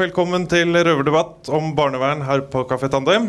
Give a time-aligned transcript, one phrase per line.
[0.00, 3.26] Velkommen til røverdebatt om barnevern her på Kafé Tandem.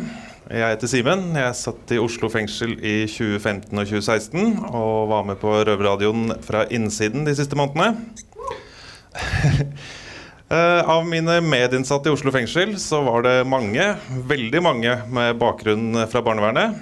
[0.48, 1.26] Jeg heter Simen.
[1.36, 6.62] Jeg satt i Oslo fengsel i 2015 og 2016 og var med på Røverradioen fra
[6.72, 7.98] innsiden de siste månedene.
[10.52, 13.86] Eh, av mine medinnsatte i Oslo fengsel så var det mange,
[14.28, 16.76] veldig mange, med bakgrunn fra barnevernet.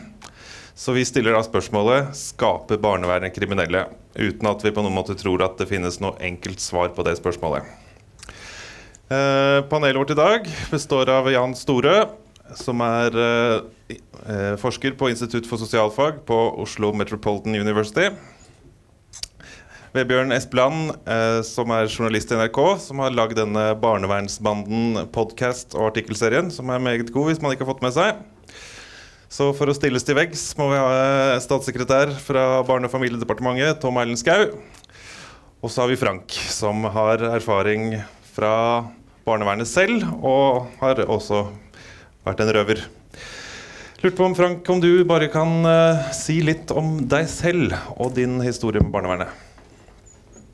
[0.73, 3.83] Så vi stiller da spørsmålet skaper barnevernet kriminelle?
[4.17, 7.13] Uten at vi på noen måte tror at det finnes noe enkelt svar på det
[7.21, 7.69] spørsmålet.
[9.09, 12.03] Eh, panelet vårt i dag består av Jan Store,
[12.53, 18.11] som er eh, forsker på Institutt for sosialfag på Oslo Metropolitan University.
[19.97, 25.87] Vebjørn Espeland, eh, som er journalist i NRK, som har lagd denne Barnevernsbanden podkast- og
[25.87, 28.21] artikkelserien, som er meget god hvis man ikke har fått med seg.
[29.29, 33.81] Så for å stilles til veggs må vi ha eh, statssekretær fra Barne- og familiedepartementet,
[33.81, 34.53] Tom Erlend Skau.
[35.65, 37.95] Og så har vi Frank, som har erfaring
[38.37, 38.53] fra
[39.29, 41.45] barnevernet selv, og har også
[42.25, 42.81] vært en røver.
[43.99, 48.13] Lurte på om Frank, om du bare kan uh, si litt om deg selv og
[48.15, 49.33] din historie med barnevernet.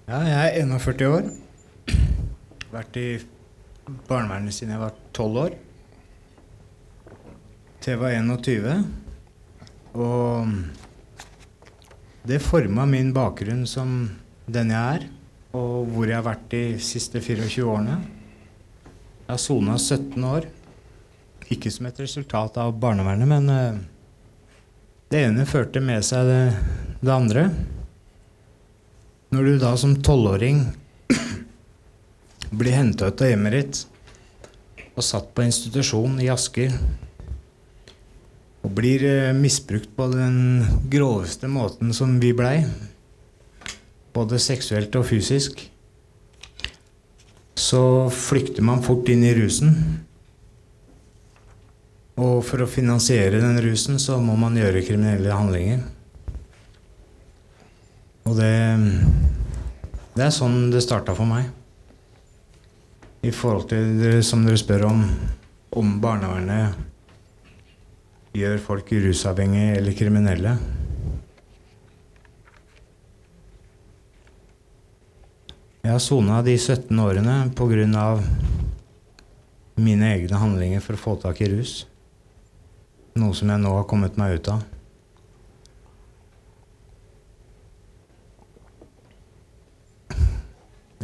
[0.10, 1.28] Ja, jeg er 41 år.
[2.74, 3.08] Vært i
[4.10, 5.56] barnevernet siden jeg var 12 år.
[7.82, 8.84] Til jeg var 21.
[10.02, 10.50] Og
[12.26, 13.96] det forma min bakgrunn som
[14.50, 15.08] den jeg er,
[15.54, 18.02] og hvor jeg har vært de siste 24 årene.
[19.26, 20.46] Jeg har sona 17 år.
[21.50, 23.80] Ikke som et resultat av barnevernet, men uh,
[25.10, 26.42] det ene førte med seg det,
[27.02, 27.48] det andre.
[29.34, 30.62] Når du da som tolvåring
[32.56, 33.82] blir henta ut av hjemmet ditt
[34.96, 36.72] og satt på institusjon i Asker
[38.66, 40.38] og blir eh, misbrukt på den
[40.90, 42.60] groveste måten som vi blei,
[44.16, 45.66] både seksuelt og fysisk,
[47.56, 49.76] så flykter man fort inn i rusen.
[52.20, 55.84] Og for å finansiere den rusen så må man gjøre kriminelle handlinger.
[58.26, 58.56] Og det
[60.16, 61.50] Det er sånn det starta for meg.
[63.28, 65.02] I forhold til det som dere spør om,
[65.76, 66.78] om barnevernet
[68.32, 70.56] gjør folk rusavhengige eller kriminelle.
[75.86, 78.06] Jeg har sona de 17 årene pga.
[79.78, 81.86] mine egne handlinger for å få tak i rus.
[83.22, 84.64] Noe som jeg nå har kommet meg ut av.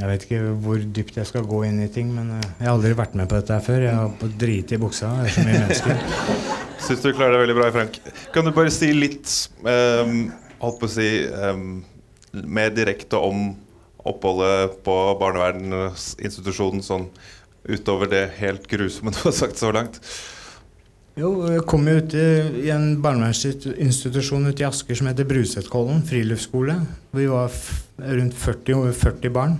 [0.01, 2.73] Jeg vet ikke hvor dypt jeg skal gå inn i ting, men eh, jeg har
[2.73, 3.85] aldri vært med på dette her før.
[3.85, 5.13] Jeg har driti i buksa.
[5.21, 6.05] Det er så mye mennesker.
[6.87, 8.01] Syns du klarer deg veldig bra, Frank.
[8.33, 9.29] Kan du bare si litt
[9.61, 10.31] um,
[10.63, 11.83] holdt på å si um,
[12.33, 13.51] mer direkte om
[14.07, 17.09] oppholdet på barnevernsinstitusjonen sånn
[17.69, 19.99] utover det helt grusomme du har sagt så langt?
[21.19, 26.77] Jo, jeg kom jo ut i en barnevernsinstitusjon ute i Asker som heter Brusetkollen friluftsskole.
[27.11, 27.51] Vi var
[27.99, 29.57] rundt 40, 40 barn.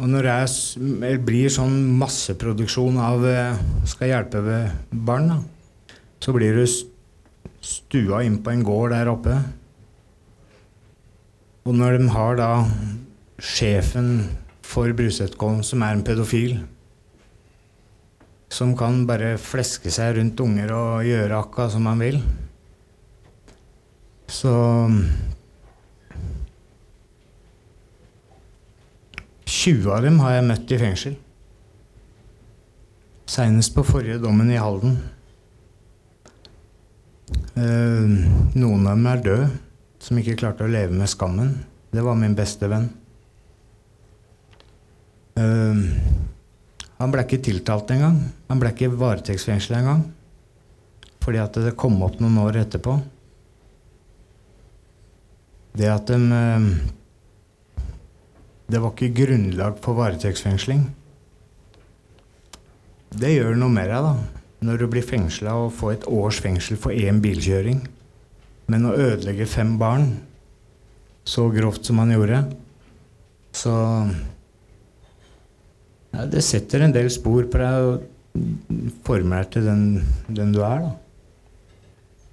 [0.00, 3.58] Og når jeg blir sånn masseproduksjon av eh,
[3.90, 4.40] skal hjelpe
[4.88, 5.38] barn, da,
[6.24, 6.64] så blir du
[7.60, 9.36] stua inn på en gård der oppe.
[11.68, 12.50] Og når de har da
[13.40, 14.28] sjefen
[14.64, 16.60] for Brusetkollen, som er en pedofil,
[18.50, 22.20] som kan bare fleske seg rundt unger og gjøre akkurat som han vil,
[24.30, 24.54] så
[29.50, 31.16] 20 av dem har jeg møtt i fengsel.
[33.30, 34.96] Seinest på forrige dommen i Halden.
[37.58, 38.06] Eh,
[38.56, 39.50] noen av dem er døde,
[40.00, 41.54] som ikke klarte å leve med skammen.
[41.92, 42.88] Det var min beste venn.
[45.38, 45.82] Eh,
[47.00, 48.18] han ble ikke tiltalt engang.
[48.48, 50.06] Han ble ikke varetektsfengsla engang.
[51.20, 52.96] Fordi at det kom opp noen år etterpå.
[55.76, 56.72] Det at de eh,
[58.70, 60.84] det var ikke grunnlag for varetektsfengsling.
[63.10, 64.12] Det gjør noe med deg, da.
[64.68, 67.80] Når du blir fengsla og får et års fengsel for én bilkjøring.
[68.70, 70.12] Men å ødelegge fem barn
[71.26, 72.44] så grovt som han gjorde,
[73.56, 73.74] så
[76.10, 78.40] ja, Det setter en del spor på deg og
[79.06, 79.84] former deg til den,
[80.26, 80.90] den, du er, da.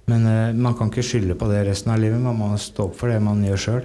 [0.08, 2.20] Men eh, man kan ikke skylde på det resten av livet.
[2.22, 3.84] Man må stå opp for det man gjør sjøl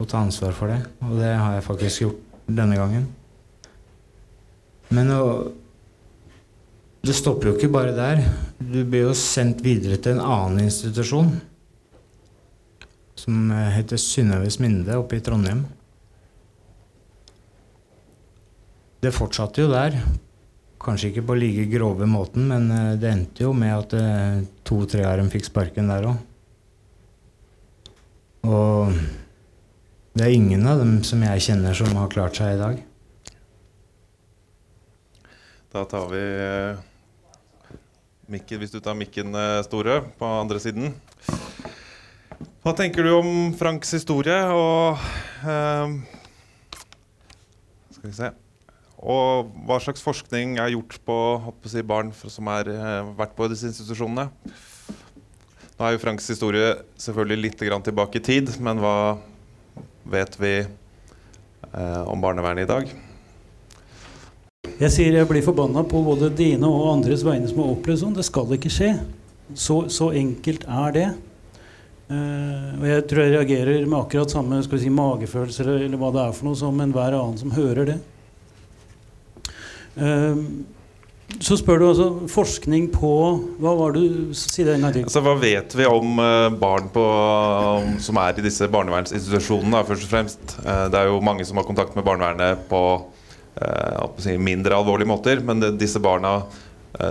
[0.00, 0.80] og ta ansvar for det.
[1.06, 2.20] Og det har jeg faktisk gjort
[2.60, 3.06] denne gangen.
[4.90, 5.22] Men å,
[7.04, 8.24] det stopper jo ikke bare der.
[8.58, 11.30] Du blir jo sendt videre til en annen institusjon
[13.20, 15.66] som heter Synnøves Minde oppe i Trondheim.
[19.00, 19.96] det fortsatte jo der.
[20.80, 25.04] Kanskje ikke på like grove måten, men eh, det endte jo med at eh, to-tre
[25.04, 26.20] av dem fikk sparken der òg.
[28.48, 28.94] Og
[30.16, 32.80] det er ingen av dem som jeg kjenner som har klart seg i dag.
[35.70, 36.80] Da tar vi eh,
[38.32, 40.94] mikken, hvis du tar mikken, eh, Store, på andre siden.
[42.60, 45.00] Hva tenker du om Franks historie og
[45.48, 45.92] eh,
[47.96, 48.28] Skal vi se
[49.00, 51.16] Og hva slags forskning er gjort på,
[51.64, 54.26] si, barn som har eh, vært på disse institusjonene?
[55.78, 59.16] Nå er jo Franks historie selvfølgelig litt tilbake i tid, men hva
[60.12, 62.92] vet vi eh, om barnevernet i dag?
[64.82, 68.20] Jeg sier jeg blir forbanna på både dine og andres vegne som har opplevd sånn.
[68.20, 68.92] Det skal ikke skje.
[69.56, 71.08] Så, så enkelt er det.
[72.10, 76.00] Uh, og jeg tror jeg reagerer med akkurat samme skal vi si, magefølelse eller, eller
[76.00, 77.98] hva det er for noe som enhver annen som hører det.
[79.94, 80.40] Uh,
[81.38, 83.10] så spør du altså forskning på
[83.62, 85.04] Hva var det du Si det en gang til.
[85.06, 87.06] Altså, hva vet vi om uh, barn på,
[88.02, 89.84] som er i disse barnevernsinstitusjonene?
[89.86, 90.58] først og fremst?
[90.66, 92.82] det er jo mange som har kontakt med barnevernet på
[94.18, 95.46] si, mindre alvorlige måter.
[95.46, 96.40] Men disse barna,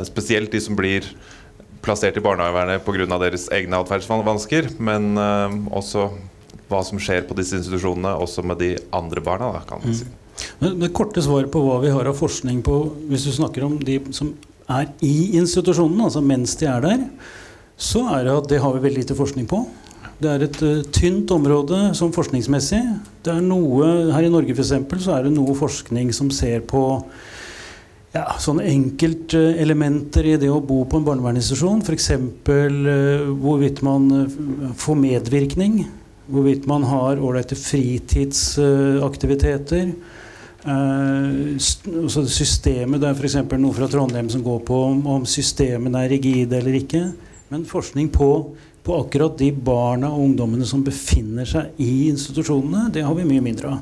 [0.04, 1.08] spesielt de som blir
[1.86, 3.08] plassert i barnevernet pga.
[3.22, 6.10] deres egne atferdsvansker, men uh, også
[6.70, 9.52] hva som skjer på disse institusjonene, også med de andre barna.
[9.56, 10.08] Da, kan man si.
[10.62, 12.78] Men Det korte svaret på hva vi har av forskning på
[13.10, 14.32] hvis du snakker om de som
[14.70, 17.06] er i institusjonene, altså mens de er der,
[17.80, 19.64] så er det at det har vi veldig lite forskning på.
[20.20, 22.84] Det er et uh, tynt område som forskningsmessig.
[23.26, 26.62] Det er noe, Her i Norge for eksempel, så er det noe forskning som ser
[26.68, 26.84] på
[28.16, 31.84] ja, sånne enkeltelementer i det å bo på en barnevernsinstitusjon.
[31.86, 32.10] F.eks.
[32.50, 34.26] Uh, hvorvidt man uh,
[34.78, 35.88] får medvirkning.
[36.30, 39.92] Hvorvidt man har ålreite fritidsaktiviteter.
[40.60, 43.36] Uh, systemet Det er f.eks.
[43.62, 47.04] noe fra Trondheim som går på om systemene er rigide eller ikke.
[47.54, 48.30] Men forskning på,
[48.86, 53.46] på akkurat de barna og ungdommene som befinner seg i institusjonene, det har vi mye
[53.46, 53.82] mindre av.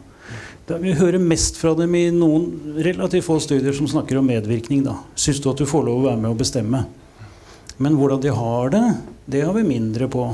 [0.67, 4.83] Vi hører mest fra dem i noen relativt få studier som snakker om medvirkning.
[4.83, 4.97] da.
[5.15, 6.83] Syns du at du får lov å være med og bestemme?
[7.77, 8.83] Men hvordan de har det,
[9.31, 10.25] det har vi mindre på.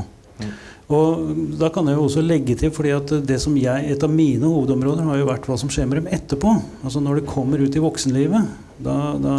[0.93, 1.29] Og
[1.61, 4.43] da kan jeg jo også legge til, fordi at det som jeg, Et av mine
[4.43, 6.55] hovedområder har jo vært hva som skjer med dem etterpå.
[6.83, 8.49] Altså Når det kommer ut i voksenlivet.
[8.83, 9.37] Da, da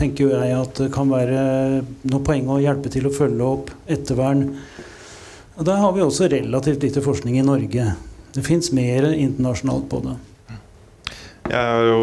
[0.00, 3.70] tenker jo jeg at det kan være noe poeng å hjelpe til å følge opp
[3.84, 4.48] ettervern.
[5.56, 7.92] Og Der har vi også relativt lite forskning i Norge.
[8.36, 10.16] Det fins mer internasjonalt på det.
[11.46, 12.00] Jeg har jo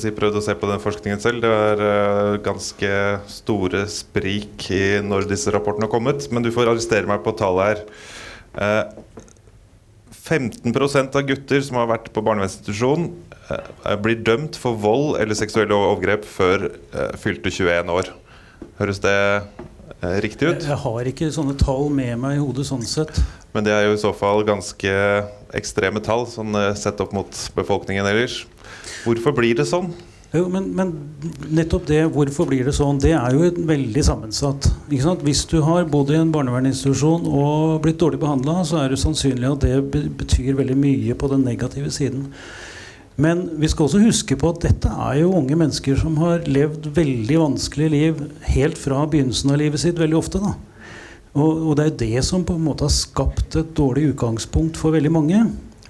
[0.00, 1.44] si, prøvd å se på den forskningen selv.
[1.44, 2.94] Det er uh, ganske
[3.30, 6.26] store sprik i når disse rapportene har kommet.
[6.34, 7.84] Men du får arrestere meg på tallet her.
[8.58, 9.30] Uh,
[10.24, 13.10] 15% av gutter som har vært på barnevernsinstitusjon,
[13.52, 16.70] uh, blir dømt for vold eller seksuelle overgrep før
[17.20, 18.10] fylte 21 år.
[18.80, 19.18] Høres det
[20.24, 20.62] riktig ut?
[20.62, 23.20] Jeg, jeg har ikke sånne tall med meg i hodet sånn sett.
[23.54, 24.96] Men det er jo i så fall ganske
[25.54, 28.42] ekstreme tall sånn eh, sett opp mot befolkningen ellers.
[29.04, 29.92] Hvorfor blir det sånn?
[30.34, 30.90] Jo, men, men,
[31.54, 34.66] nettopp det, hvorfor blir det sånn, det er jo veldig sammensatt.
[34.90, 39.52] Hvis du har bodd i en barnevernsinstitusjon og blitt dårlig behandla, så er det sannsynlig
[39.52, 42.32] at det betyr veldig mye på den negative siden.
[43.20, 46.88] Men vi skal også huske på at dette er jo unge mennesker som har levd
[46.96, 50.42] veldig vanskelige liv helt fra begynnelsen av livet sitt, veldig ofte.
[50.42, 50.54] da.
[51.34, 54.78] Og, og, det er jo det som på en måte har skapt et dårlig utgangspunkt
[54.78, 55.44] for veldig mange.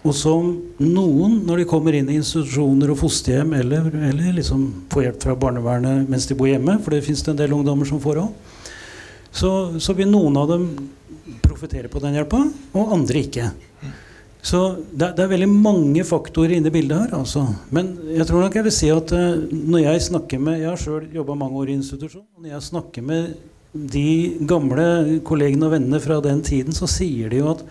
[0.04, 0.50] Og som
[0.80, 5.36] noen, når de kommer inn i institusjoner og fosterhjem, eller, eller liksom får hjelp fra
[5.46, 8.50] barnevernet mens de bor hjemme, for det fins en del ungdommer som får òg,
[9.34, 9.50] så,
[9.82, 10.66] så, vil noen av dem
[11.42, 12.42] profitere på den hjelpa,
[12.76, 13.48] og andre ikke.
[14.44, 14.60] Så
[14.92, 17.16] det, det, er veldig mange faktorer inne i bildet her.
[17.16, 17.46] Altså.
[17.72, 20.80] Men jeg tror nok jeg vil si at uh, når jeg snakker med Jeg har
[20.80, 22.26] sjøl jobba mange år i institusjon.
[22.36, 23.34] og Når jeg snakker med
[23.74, 24.08] de
[24.46, 24.84] gamle
[25.26, 27.64] kollegene og vennene fra den tiden, så sier de jo at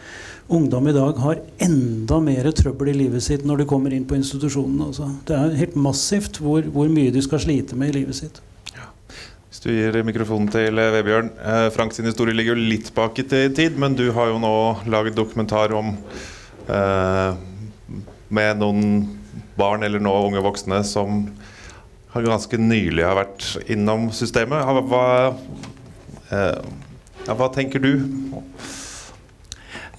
[0.52, 4.18] ungdom i dag har enda mer trøbbel i livet sitt når de kommer inn på
[4.18, 4.82] institusjonen.
[4.90, 5.08] Altså.
[5.30, 8.42] Det er helt massivt hvor, hvor, mye de skal slite med i livet sitt.
[9.48, 11.30] Hvis du gir mikrofonen til eh, Vebjørn.
[11.38, 14.56] Eh, Frank sin historie ligger jo litt bak i tid, men du har jo nå
[14.90, 16.32] laget dokumentar om eh,
[16.68, 18.84] med noen
[19.58, 21.26] barn eller nå unge voksne som
[22.14, 24.64] har ganske nylig har vært innom systemet.
[24.90, 25.04] Hva,
[26.34, 26.64] Eh,
[27.28, 27.92] ja, hva tenker du?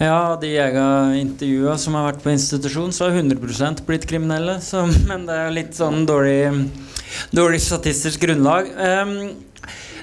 [0.00, 4.58] Ja, de jeg har intervjua som har vært på institusjon, så har 100 blitt kriminelle.
[4.64, 6.70] Så, men det er litt sånn dårlig,
[7.34, 8.70] dårlig statistisk grunnlag.
[8.74, 9.14] Um,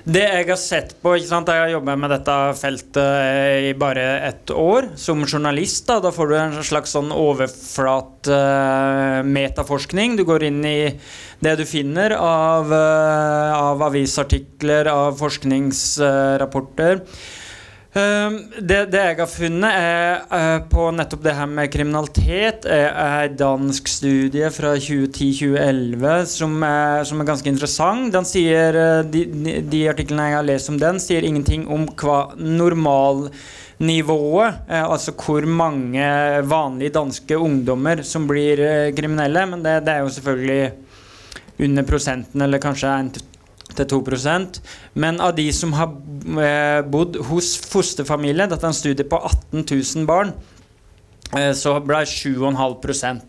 [0.01, 1.50] Det jeg har sett på ikke sant?
[1.51, 5.86] Jeg har jobba med dette feltet i bare ett år som journalist.
[5.89, 10.15] Da, da får du en slags sånn overflat uh, metaforskning.
[10.17, 10.79] Du går inn i
[11.41, 17.05] det du finner av, uh, av avisartikler, av forskningsrapporter.
[17.05, 17.38] Uh,
[17.91, 23.36] det, det, jeg har funnet er, uh, på nettopp det her med kriminalitet, er en
[23.36, 26.55] dansk studie fra 2010-2011 som,
[27.10, 28.15] som, er ganske interessant.
[28.29, 29.25] Sier, uh, de,
[29.67, 35.43] de, artiklene jeg har lest om den, sier ingenting om hva normalnivået, uh, altså hvor
[35.51, 36.00] mange
[36.48, 40.71] vanlige danske ungdommer som blir kriminelle, men det, det, er jo selvfølgelig
[41.67, 43.19] under prosenten, eller kanskje 1
[43.77, 44.01] til 2
[44.93, 49.65] Men av de som har eh, bodd hos fosterfamilie, dette er en studie på 18
[49.69, 50.33] 000 barn,
[51.37, 53.21] eh, så ble 7,5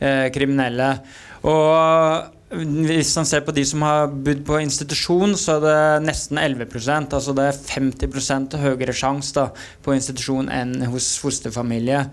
[0.00, 0.98] eh, kriminelle.
[1.46, 6.38] Og hvis man ser på de som har bodd på institusjon, så er det nesten
[6.38, 9.48] 11% Altså det er 50% høyere sjanse
[9.82, 12.04] på institusjon enn hos fosterfamilie.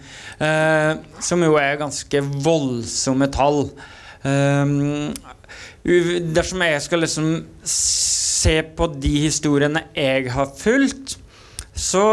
[0.42, 3.68] Eh, som jo er ganske voldsomme tall.
[4.24, 5.12] Um,
[5.84, 7.32] Dersom jeg skal liksom
[7.68, 11.18] se på de historiene jeg har fulgt,
[11.74, 12.04] så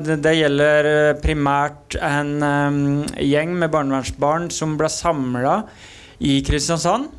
[0.00, 2.78] det, det gjelder øh, primært en um,
[3.20, 5.60] gjeng med barnevernsbarn som ble samla
[6.24, 7.12] i Kristiansand.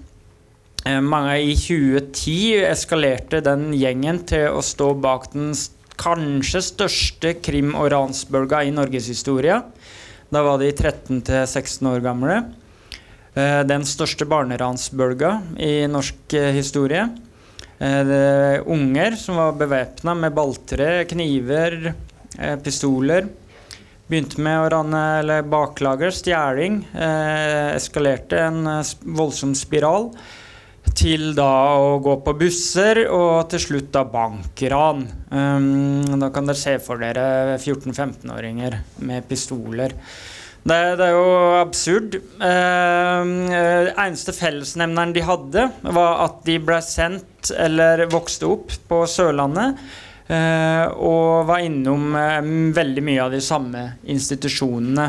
[0.88, 5.52] Mange I 2010 eskalerte den gjengen til å stå bak den
[6.00, 9.62] kanskje største krim- og ransbølga i norgeshistoria.
[10.32, 12.40] Da var de 13-16 år gamle.
[13.38, 17.04] Eh, den største barneransbølga i norsk eh, historie.
[17.78, 21.92] Eh, unger som var bevæpna med balltre, kniver,
[22.64, 23.28] pistoler.
[24.08, 26.80] Begynte med å ranne baklager, stjeling.
[27.76, 28.70] eskalerte en
[29.18, 30.12] voldsom spiral
[30.96, 35.04] til da å gå på busser og til slutt da bankran.
[35.34, 38.80] Um, da kan dere se for dere 14-15-åringer
[39.10, 39.98] med pistoler.
[40.68, 42.18] Det, det, er jo absurd.
[42.44, 43.30] Eh,
[43.94, 45.64] eneste fellesnevneren de hadde,
[45.96, 49.80] var at de ble sendt eller vokste opp på Sørlandet.
[50.28, 55.08] Eh, og var innom eh, veldig mye av de samme institusjonene.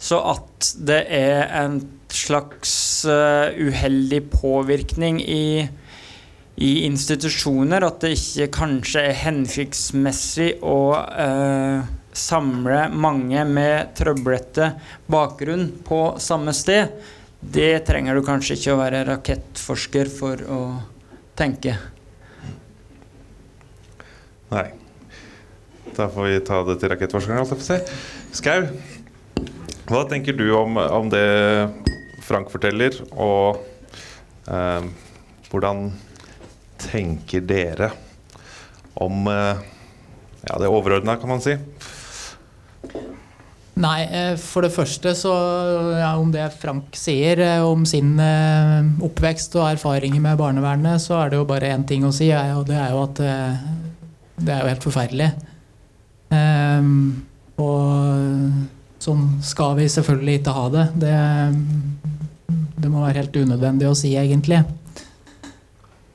[0.00, 1.76] Så at det er en
[2.12, 2.72] slags
[3.08, 5.62] uh, uheldig påvirkning i,
[6.56, 14.72] i, institusjoner, at det ikke kanskje er hensiktsmessig å uh, samle mange med trøblete
[15.10, 16.92] bakgrunn på samme sted,
[17.42, 20.60] det trenger du kanskje ikke å være rakettforsker for å
[21.38, 21.74] tenke.
[24.52, 24.68] Nei.
[25.92, 27.88] Da får vi ta det til rakettforskeren.
[28.32, 28.62] Skau,
[29.90, 31.26] hva tenker du om, om det
[32.24, 33.58] Frank forteller, og
[34.48, 34.86] eh,
[35.50, 35.90] hvordan
[36.80, 37.90] tenker dere
[39.02, 39.60] om eh,
[40.46, 41.58] ja, det overordna, kan man si?
[43.82, 45.32] Nei, eh, for det første så
[45.96, 51.18] ja, Om det Frank sier eh, om sin eh, oppvekst og erfaringer med barnevernet, så
[51.18, 53.22] er det jo bare én ting å si, og det er jo at
[54.42, 55.28] det er jo helt forferdelig.
[56.32, 57.26] Um,
[57.60, 60.86] og sånn skal vi selvfølgelig ikke ha det.
[61.02, 61.18] det.
[62.82, 64.62] Det må være helt unødvendig å si, egentlig.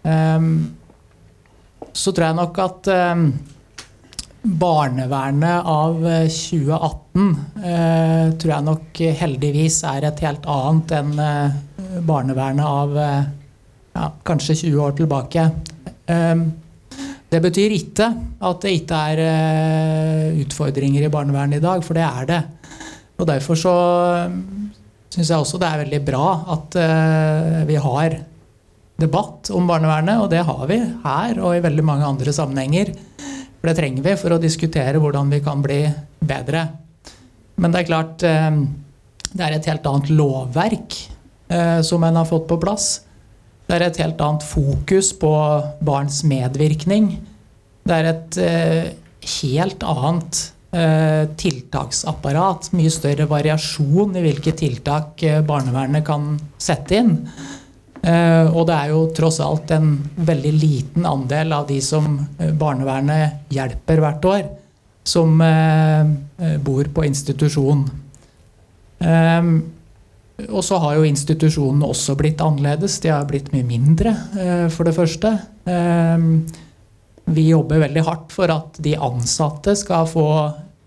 [0.01, 0.49] Um,
[1.93, 3.29] så tror jeg nok at um,
[4.47, 5.97] barnevernet av
[6.31, 11.57] 2018 eh, eh, tror jeg nok heldigvis er et helt annet enn eh,
[12.07, 13.25] barnevernet av eh,
[13.97, 15.49] ja, kanskje 20 år tilbake.
[16.07, 16.35] Eh,
[17.27, 18.07] det betyr ikke
[18.47, 22.41] at det ikke er eh, utfordringer i barnevernet i dag, for det er det.
[23.17, 23.75] Og Derfor så
[25.11, 26.75] syns jeg også det er veldig bra at
[27.65, 28.15] vi har
[29.01, 32.93] debatt om barnevernet, og det har vi her og i veldig mange andre sammenhenger.
[33.67, 35.81] For det trenger vi for å diskutere hvordan vi kan bli
[36.23, 36.61] bedre.
[37.59, 38.59] Men det er klart eh,
[39.27, 40.95] det er et helt annet lovverk
[41.51, 42.85] eh, som en har fått på plass.
[43.67, 45.33] Det er et helt annet fokus på
[45.83, 47.09] barns medvirkning.
[47.83, 48.87] Det er et eh,
[49.41, 50.45] helt annet
[51.41, 52.67] tiltaksapparat.
[52.75, 57.13] Mye større variasjon i hvilke tiltak barnevernet kan sette inn.
[58.07, 62.05] Uh, og det er jo tross alt en veldig liten andel av de som
[62.39, 64.45] uh, barnevernet hjelper hvert år,
[65.07, 66.07] som uh,
[66.63, 67.83] bor på institusjon.
[69.03, 69.51] Um,
[70.47, 72.99] og så har jo institusjonene også blitt annerledes.
[73.03, 74.11] De har blitt mye mindre,
[74.69, 75.31] for det første.
[75.65, 76.45] Um,
[77.33, 80.27] vi jobber veldig hardt for at de ansatte skal få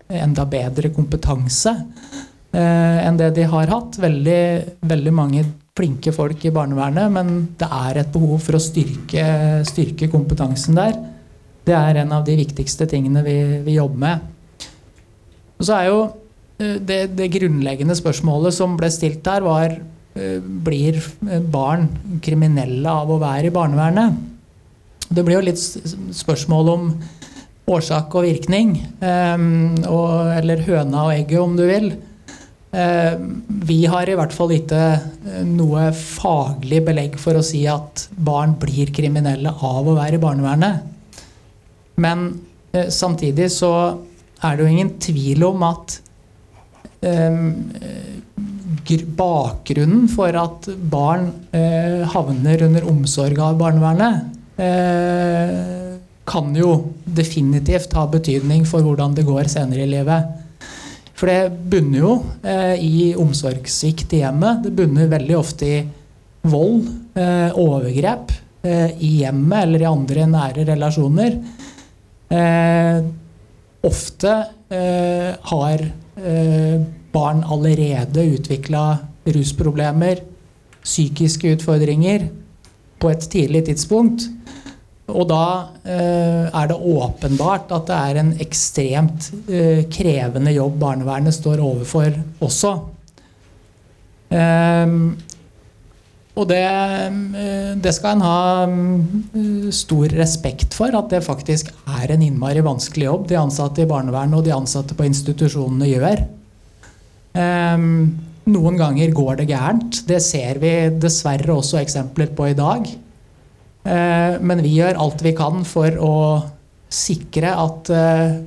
[0.07, 1.75] enda bedre kompetanse
[2.55, 3.99] enn det de har hatt.
[3.99, 4.45] Veldig,
[4.87, 5.43] veldig mange
[5.77, 9.23] flinke folk i barnevernet, men det er et behov for å styrke,
[9.67, 10.97] styrke kompetansen der.
[11.67, 14.27] Det er en av de viktigste tingene vi, vi jobber med.
[15.61, 16.01] Og så er jo
[16.59, 20.99] eh, det, det, grunnleggende spørsmålet som ble stilt der, var eh, blir
[21.53, 21.87] barn
[22.23, 24.27] kriminelle av å være i barnevernet?
[25.11, 26.93] Det blir jo litt spørsmål om
[27.71, 28.77] årsak og virkning.
[29.03, 31.91] Eller høna og egget, om du vil.
[32.71, 33.19] Uh,
[33.67, 38.53] vi har i hvert fall ikke eh, noe faglig belegg for å si at barn
[38.61, 40.85] blir kriminelle av å være i barnevernet.
[41.99, 42.23] Men
[42.71, 43.73] uh, samtidig så
[44.39, 45.99] er det jo ingen tvil om at
[49.17, 51.27] bakgrunnen for at barn
[52.13, 54.13] havner under omsorg av barnevernet,
[56.29, 56.69] kan jo
[57.05, 60.40] definitivt ha betydning for hvordan det går senere i livet.
[61.21, 64.63] For det bunner jo eh, i omsorgssvikt i hjemmet.
[64.65, 65.81] Det bunner veldig ofte i
[66.49, 68.33] vold, eh, overgrep
[68.65, 71.37] eh, i hjemmet eller i andre nære relasjoner.
[72.33, 73.03] Eh,
[73.85, 74.33] ofte
[74.73, 76.81] eh, har eh,
[77.13, 78.85] barn allerede utvikla
[79.29, 80.25] rusproblemer,
[80.81, 82.31] psykiske utfordringer,
[82.97, 84.25] på et tidlig tidspunkt.
[85.11, 85.45] Og da
[85.83, 92.15] eh, er det åpenbart at det er en ekstremt eh, krevende jobb barnevernet står overfor
[92.43, 92.73] også.
[94.31, 94.95] Eh,
[96.31, 102.13] og det, eh, det, skal en ha mm, stor respekt for, at det faktisk er
[102.13, 106.23] en innmari vanskelig jobb de ansatte i barnevernet og de ansatte på institusjonene gjør.
[107.35, 107.87] Eh,
[108.51, 110.01] noen ganger går det gærent.
[110.07, 112.87] Det ser vi dessverre også eksempler på i dag.
[113.83, 116.15] Eh, men vi gjør alt vi kan for å
[116.91, 118.41] sikre at eh,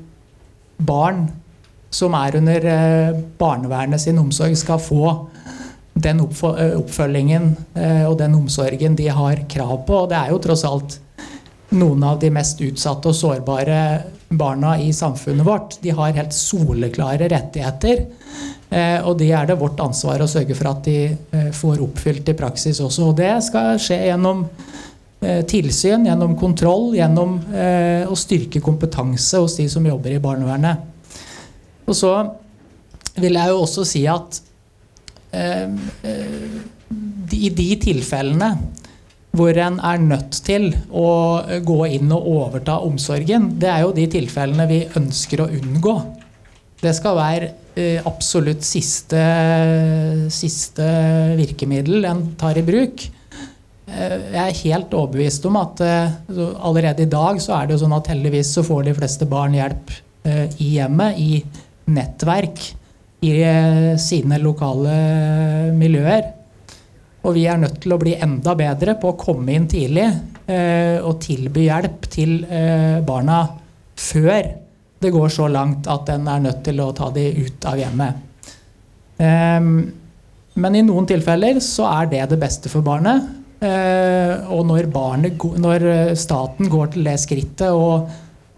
[0.79, 1.27] barn
[1.95, 5.15] som er under eh, barnevernet sin omsorg, skal få
[5.95, 7.45] den oppfølgingen
[8.09, 10.01] og den omsorgen de har krav på.
[10.03, 10.97] Og det er jo tross alt
[11.71, 13.79] noen av de mest utsatte og sårbare
[14.35, 15.77] barna i samfunnet vårt.
[15.87, 18.03] De har helt soleklare rettigheter.
[19.07, 22.83] Og de er det vårt ansvar å sørge for at de får oppfylt i praksis
[22.83, 23.13] også.
[23.13, 24.43] Og det skal skje gjennom
[25.49, 30.91] tilsyn, gjennom kontroll, gjennom eh, å styrke kompetanse hos de som jobber i barnevernet.
[31.85, 32.13] Og så
[33.21, 34.41] vil jeg jo også si at
[35.37, 35.69] eh,
[37.35, 38.55] i de tilfellene
[39.35, 41.09] hvor en er nødt til å
[41.67, 45.95] gå inn og overta omsorgen, det er jo de tilfellene vi ønsker å unngå.
[46.79, 47.49] Det skal være
[48.07, 49.19] absolutt siste,
[50.31, 50.87] siste
[51.41, 53.09] virkemiddel en tar i bruk.
[53.85, 56.15] Eh, jeg er helt overbevist om at eh,
[56.65, 59.57] allerede i dag så er det jo sånn at heldigvis så får de fleste barn
[59.57, 59.93] hjelp
[60.25, 61.43] eh, i hjemmet, i
[61.93, 62.63] nettverk,
[63.25, 63.33] i
[64.01, 64.95] sine lokale
[65.73, 66.27] miljøer.
[67.25, 70.05] Og vi er nødt til å bli enda bedre på å komme inn tidlig
[70.45, 72.35] og tilby hjelp til
[73.09, 73.39] barna
[73.97, 74.51] før
[75.01, 78.21] det går så langt at en er nødt til å ta de ut av hjemmet.
[80.61, 83.25] Men i noen tilfeller så er det det beste for barnet.
[83.65, 88.05] Eh, og når, barnet, når eh, staten går til det skrittet å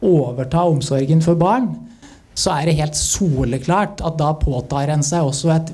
[0.06, 1.68] overta omsorgen for barn,
[2.36, 5.70] så er det helt soleklart at da påtar en seg også et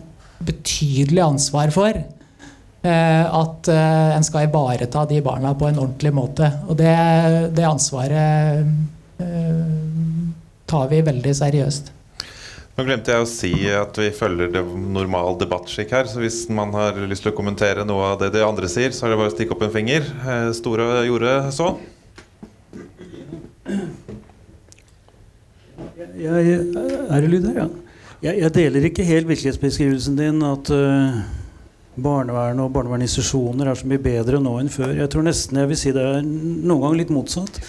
[0.47, 6.51] betydelig ansvar for eh, at en skal ivareta de barna på en ordentlig måte.
[6.69, 6.93] Og det,
[7.57, 8.69] det ansvaret
[10.73, 11.93] tar vi veldig seriøst.
[12.73, 16.07] Nå glemte jeg å si at vi følger det normal debattskikk her.
[16.09, 19.05] Så hvis man har lyst til å kommentere noe av det de andre sier, så
[19.05, 20.09] er det bare å stikke opp en finger.
[20.25, 21.75] Eh, Store gjorde så.
[26.23, 26.57] Jeg,
[27.13, 27.69] er det lyd her, ja?
[28.23, 31.23] Jeg, jeg, deler ikke helt virkelighetsbeskrivelsen din at uh,
[32.01, 34.95] barnevern og barnevernsinstitusjoner er så mye bedre nå enn før.
[34.97, 37.61] Jeg tror nesten jeg vil si det er noen ganger litt motsatt.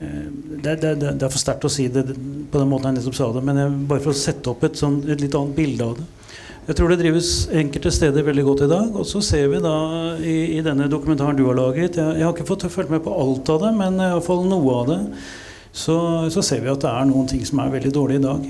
[0.00, 0.28] Eh,
[0.64, 3.28] det, det, det, er for sterkt å si det på den måten jeg nettopp sa
[3.36, 6.00] det, men jeg, bare for å sette opp et, sånn, et, litt annet bilde av
[6.00, 6.08] det.
[6.70, 8.96] Jeg tror det drives enkelte steder veldig godt i dag.
[9.00, 9.76] Og så ser vi da
[10.22, 13.14] i, i denne dokumentaren du har laget Jeg, jeg har ikke fått følge med på
[13.16, 15.00] alt av det, men iallfall noe av det
[15.72, 15.96] så,
[16.30, 18.46] så, ser vi at det er noen ting som er veldig dårlige i dag.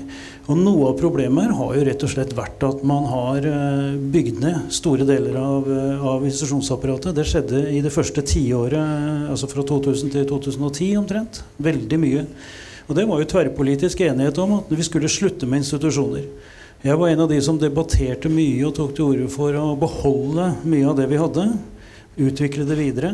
[0.49, 4.39] Og noe av problemet har jo rett og slett vært at man har eh, bygd
[4.41, 7.13] ned store deler av, eh, av institusjonsapparatet.
[7.17, 11.43] Det skjedde i det første tiåret, altså fra 2000 til 2010 omtrent.
[11.61, 12.25] Veldig mye.
[12.89, 16.25] Og det var jo tverrpolitisk enighet om at vi skulle slutte med institusjoner.
[16.81, 20.55] Jeg var en av de som debatterte mye og tok til orde for å beholde
[20.65, 21.45] mye av det vi hadde.
[22.17, 23.13] Utvikle det videre.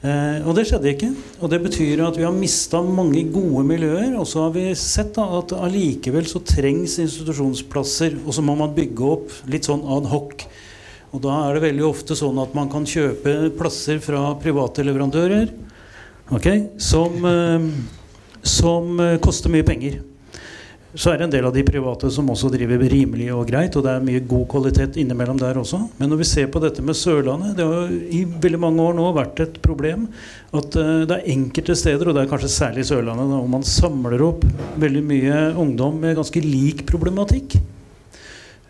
[0.00, 1.10] Eh, og det skjedde ikke.
[1.40, 4.14] Og det betyr at vi har mista mange gode miljøer.
[4.16, 8.74] Og så har vi sett da, at allikevel så trengs institusjonsplasser, og så må man
[8.76, 10.46] bygge opp litt sånn ad hoc.
[11.10, 15.50] Og da er det veldig ofte sånn at man kan kjøpe plasser fra private leverandører
[16.30, 17.66] okay, som, eh,
[18.46, 20.00] som eh, koster mye penger.
[20.90, 23.84] Så er det en del av de private som også driver rimelig og greit, og
[23.86, 25.78] det er mye god kvalitet innimellom der også.
[26.00, 29.12] Men når vi ser på dette med Sørlandet, det har i veldig mange år nå
[29.14, 30.08] vært et problem
[30.50, 34.24] at uh, det er enkelte steder, og det er kanskje særlig Sørlandet, hvor man samler
[34.26, 34.42] opp
[34.82, 37.60] veldig mye ungdom med ganske lik problematikk.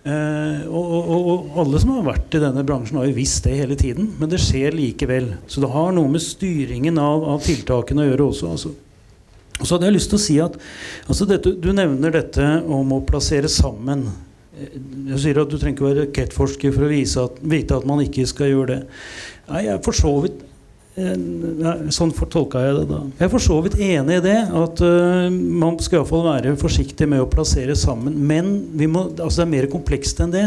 [0.04, 3.56] Uh, og, og, og, alle som har vært i denne bransjen, har jo visst det
[3.62, 4.12] hele tiden.
[4.20, 5.33] Men det skjer likevel.
[5.48, 8.52] Så det har noe med styringen av, av tiltakene å gjøre også.
[8.59, 8.76] Altså.
[9.61, 10.59] Og så hadde jeg lyst til å si at
[11.07, 14.09] altså dette, Du nevner dette om å plassere sammen.
[14.57, 18.27] Jeg sier at Du trenger ikke være rakettforsker for å at, vite at man ikke
[18.29, 18.81] skal gjøre det.
[19.51, 20.46] Nei, jeg er for så vidt
[21.01, 22.99] Sånn tolka jeg det da.
[23.20, 24.37] Jeg er for så vidt enig i det.
[24.59, 28.16] At uh, man skal iallfall være forsiktig med å plassere sammen.
[28.27, 28.51] Men
[28.90, 30.44] må, altså det er mer komplekst enn det.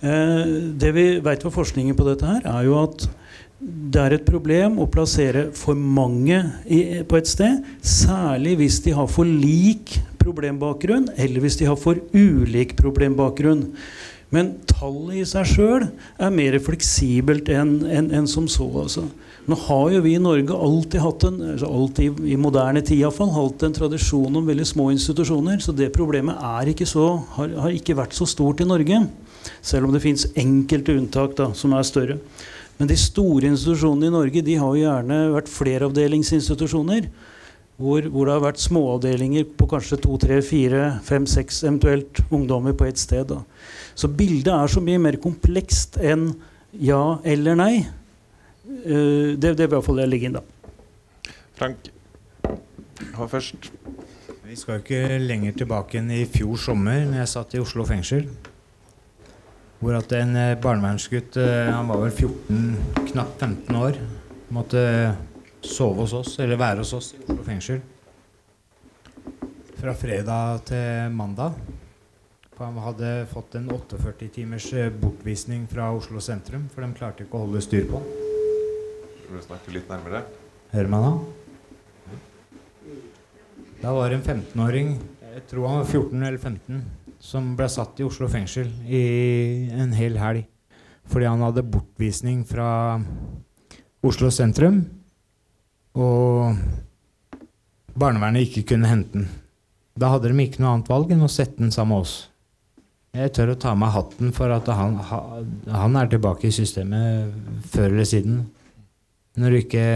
[0.00, 3.06] Uh, det vi veit fra forskningen på dette her, er jo at
[3.58, 6.36] det er et problem å plassere for mange
[6.70, 7.64] i, på et sted.
[7.82, 13.64] Særlig hvis de har for lik problembakgrunn, eller hvis de har for ulik problembakgrunn.
[14.34, 15.86] Men tallet i seg sjøl
[16.20, 18.66] er mer fleksibelt enn en, en som så.
[18.84, 19.06] Altså.
[19.48, 23.10] Nå har jo vi i Norge alltid hatt en altså alltid i moderne tid i
[23.14, 25.62] fall, hatt en tradisjon om veldig små institusjoner.
[25.64, 29.00] Så det problemet ikke så, har, har, ikke vært så stort i Norge.
[29.64, 32.20] Selv om det fins enkelte unntak da, som er større.
[32.78, 37.10] Men de store institusjonene i Norge de har jo gjerne vært fleravdelingsinstitusjoner.
[37.78, 42.74] Hvor, hvor, det har vært småavdelinger på kanskje to, tre, fire, fem, seks eventuelt ungdommer
[42.74, 43.28] på ett sted.
[43.30, 43.44] Da.
[43.94, 46.32] Så bildet er så mye mer komplekst enn
[46.74, 47.74] ja eller nei.
[48.66, 50.42] Uh, det, det vil iallfall jeg legge inn, da.
[51.58, 51.86] Frank,
[53.14, 53.70] hva først?
[54.48, 57.86] Vi skal jo ikke lenger tilbake enn i fjor sommer, når jeg satt i Oslo
[57.86, 58.26] fengsel.
[59.78, 63.98] Hvor at en eh, barnevernsgutt, eh, han var vel 14, knapt 15 år,
[64.54, 64.80] måtte
[65.62, 67.82] sove hos oss, eller være hos oss i Oslo fengsel.
[69.78, 71.60] Fra fredag til mandag.
[72.58, 77.22] For han hadde fått en 48 timers eh, bortvisning fra Oslo sentrum, for de klarte
[77.22, 78.08] ikke å holde styr på han.
[79.28, 80.24] Vil du snakke litt nærmere?
[80.72, 81.20] Hører man han?
[83.78, 84.96] Da var det en 15-åring,
[85.36, 86.82] jeg tror han var 14 eller 15,
[87.18, 89.02] som ble satt i Oslo fengsel i
[89.74, 90.46] en hel helg
[91.08, 93.00] fordi han hadde bortvisning fra
[94.04, 94.82] Oslo sentrum.
[95.96, 96.52] Og
[97.96, 99.24] barnevernet ikke kunne hente den.
[99.98, 102.18] Da hadde de ikke noe annet valg enn å sette den sammen med oss.
[103.16, 107.32] Jeg tør å ta meg hatten for at han, han er tilbake i systemet
[107.72, 108.42] før eller siden.
[109.40, 109.86] Når du ikke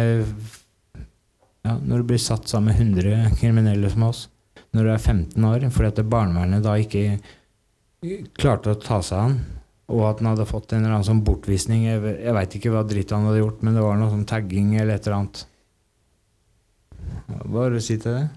[1.63, 4.25] ja, Når du blir satt sammen med 100 kriminelle som oss
[4.73, 7.19] når du er 15 år, fordi at barnevernet da ikke
[8.41, 9.39] klarte å ta seg an.
[9.93, 11.85] Og at han hadde fått en eller annen sånn bortvisning.
[11.85, 14.77] Jeg, jeg veit ikke hva dritt han hadde gjort, men det var noe sånn tagging
[14.79, 15.43] eller et eller annet.
[17.43, 18.29] Hva har du å si til det?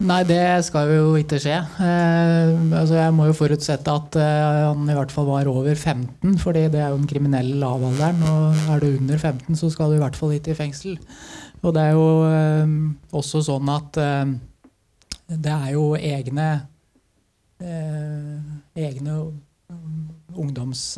[0.00, 1.58] Nei, det skal jo ikke skje.
[1.60, 6.38] Eh, altså jeg må jo forutsette at eh, han i hvert fall var over 15,
[6.40, 8.22] fordi det er jo den kriminelle lavalderen.
[8.24, 10.96] Og er du under 15, så skal du i hvert fall ikke i fengsel.
[11.60, 12.64] Og det er jo eh,
[13.16, 14.26] også sånn at eh,
[15.30, 16.66] det er jo egne
[17.60, 18.38] eh,
[18.88, 19.32] egne
[20.34, 20.94] ungdoms...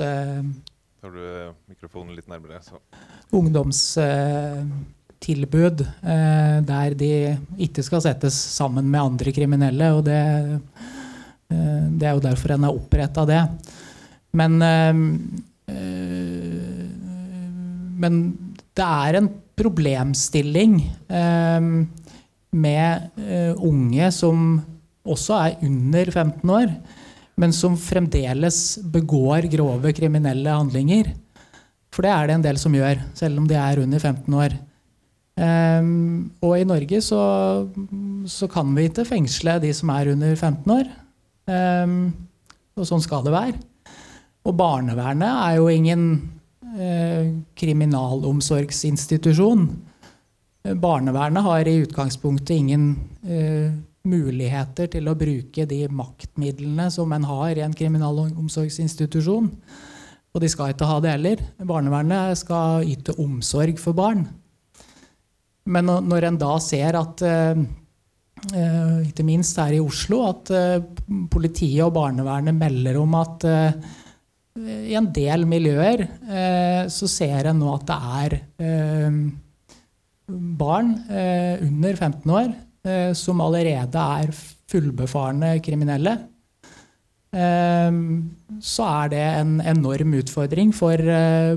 [1.03, 2.63] Tar du mikrofonen litt nærmere?
[2.63, 2.79] Så.
[3.35, 5.83] Ungdomstilbud
[6.63, 7.35] der de
[7.67, 9.99] ikke skal settes sammen med andre kriminelle.
[9.99, 10.23] Og det,
[11.51, 13.43] det er jo derfor en har oppretta det.
[14.39, 14.63] Men,
[18.07, 18.15] men
[18.79, 19.27] det er en
[19.63, 20.77] problemstilling
[21.09, 21.71] eh,
[22.53, 24.61] med eh, unge som
[25.03, 26.75] også er under 15 år,
[27.41, 31.15] men som fremdeles begår grove kriminelle handlinger.
[31.93, 34.55] For det er det en del som gjør, selv om de er under 15 år.
[35.33, 37.23] Um, og i Norge så,
[38.29, 40.91] så, kan vi ikke fengsle de som er under 15 år.
[41.49, 41.97] Um,
[42.77, 43.57] og sånn skal det være.
[44.49, 46.05] Og barnevernet er jo ingen
[47.59, 49.67] kriminalomsorgsinstitusjon.
[50.63, 52.85] Barnevernet har i utgangspunktet ingen
[53.27, 53.73] eh,
[54.07, 59.51] muligheter til å bruke de maktmidlene som en har i en kriminalomsorgsinstitusjon.
[60.33, 61.43] Og de skal ikke ha det heller.
[61.59, 64.25] Barnevernet skal yte omsorg for barn.
[65.67, 67.59] Men når en da ser at eh,
[69.11, 70.51] ikke minst her i Oslo, at
[71.31, 73.45] politiet og barnevernet melder om at
[74.61, 78.35] i en del miljøer eh, så ser en nå at det er
[78.67, 79.15] eh,
[80.61, 82.53] barn eh, under 15 år
[83.15, 84.31] som allerede er
[84.67, 86.17] fullbefarne kriminelle.
[88.59, 90.99] så er det en enorm utfordring for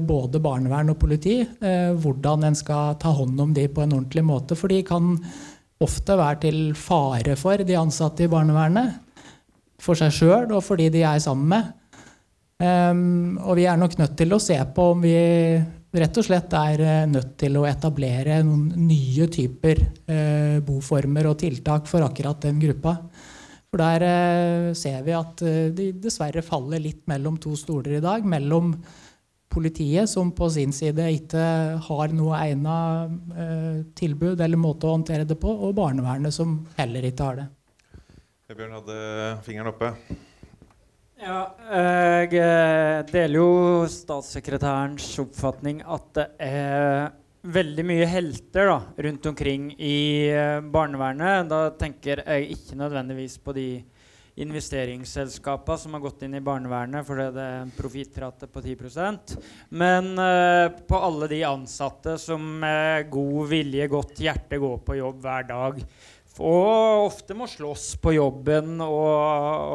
[0.05, 4.53] både barnevern og politi hvordan en skal ta hånd om de på en ordentlig måte.
[4.53, 5.17] For de kan
[5.81, 9.01] ofte være til fare for de ansatte i barnevernet.
[9.81, 11.73] For seg sjøl og for de de er sammen med.
[12.55, 15.15] Um, og vi er nok nødt til å se på om vi
[15.99, 21.41] rett og slett er uh, nødt til å etablere noen nye typer uh, boformer og
[21.41, 22.93] tiltak for akkurat den gruppa.
[23.67, 25.43] For der uh, ser vi at
[25.75, 28.23] de dessverre faller litt mellom to stoler i dag.
[28.23, 28.71] Mellom
[29.51, 31.43] politiet, som på sin side ikke
[31.83, 37.29] har noe egnet tilbud eller måte å håndtere det på, og barnevernet, som heller ikke
[37.29, 37.45] har det.
[38.51, 38.97] Bjørn hadde
[39.47, 39.93] fingeren oppe.
[41.15, 43.51] Ja, jeg eh, deler jo
[43.87, 47.13] statssekretærens oppfatning at det er
[47.55, 48.75] veldig mye helter da,
[49.05, 51.47] rundt omkring i eh, barnevernet.
[51.47, 53.69] Da tenker jeg ikke nødvendigvis på de
[54.43, 59.37] investeringsselskapene som har gått inn i barnevernet fordi det er en profittrate på 10%
[59.79, 65.23] men uh, på alle de ansatte som med god vilje, godt hjerte går på jobb
[65.23, 65.79] hver dag.
[66.43, 69.07] Og ofte må slåss på jobben og,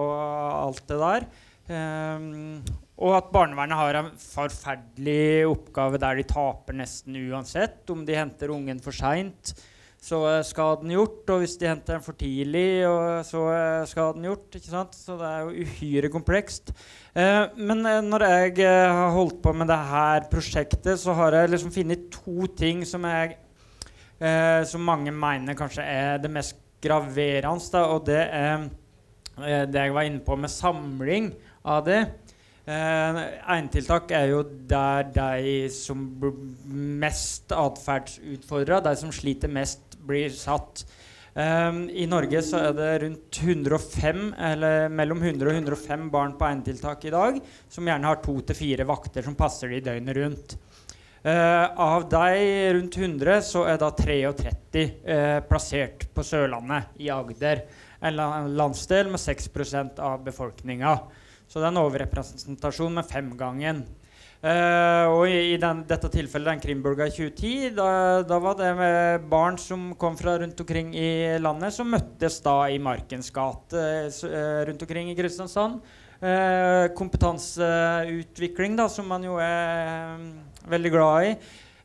[0.02, 0.12] og
[0.66, 1.26] alt det der.
[1.70, 2.60] Um,
[3.00, 7.82] og at barnevernet har en forferdelig oppgave der de taper nesten uansett.
[7.88, 9.54] Om de henter ungen for seint,
[10.00, 11.22] så er skaden gjort.
[11.32, 12.84] Og hvis de henter den for tidlig,
[13.24, 14.50] så er skaden gjort.
[14.52, 14.98] ikke sant?
[14.98, 16.74] Så det er jo uhyre komplekst.
[17.16, 21.54] Eh, men når jeg uh, har holdt på med det her prosjektet, så har jeg
[21.54, 23.38] liksom funnet to ting som jeg
[24.20, 27.84] eh, som mange mener kanskje er det mest graverende.
[27.84, 28.66] Og det er
[29.40, 31.32] eh, det jeg var inne på med samling
[31.64, 32.00] av det.
[32.70, 33.20] Eh,
[33.56, 36.36] Enetiltak er jo der de som blir
[37.00, 40.84] mest atferdsutfordra, de som sliter mest, blir satt.
[41.30, 46.48] Um, I Norge så er det rundt 105, eller mellom 100 og 105 barn på
[46.48, 47.38] enetiltak i dag,
[47.70, 50.56] som gjerne har to til fire vakter som passer de døgnet rundt.
[51.20, 57.10] Uh, av de rundt 100 så er da 33 uh, eh, plassert på Sørlandet, i
[57.12, 57.66] Agder.
[58.00, 58.16] En
[58.56, 60.94] landsdel med 6% av befolkninga.
[61.44, 63.82] Så det er en overrepresentasjon med femgangen.
[64.40, 67.88] Uh, og i, i den, dette tilfellet, den Krimburga i 2010, da,
[68.24, 72.62] da, var det med barn som kom fra rundt omkring i landet, som møttes da
[72.72, 73.82] i Markens gate
[74.70, 75.82] rundt omkring i Kristiansand.
[76.96, 80.16] kompetanseutvikling, da, som man jo er
[80.70, 81.34] veldig glad i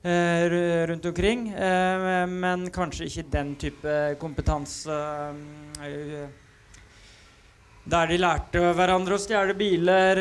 [0.05, 1.49] eh, rundt omkring.
[1.49, 4.97] Eh, men kanskje ikke den type kompetanse
[5.83, 6.25] eh,
[7.85, 10.17] der de lærte hverandre å stjele biler,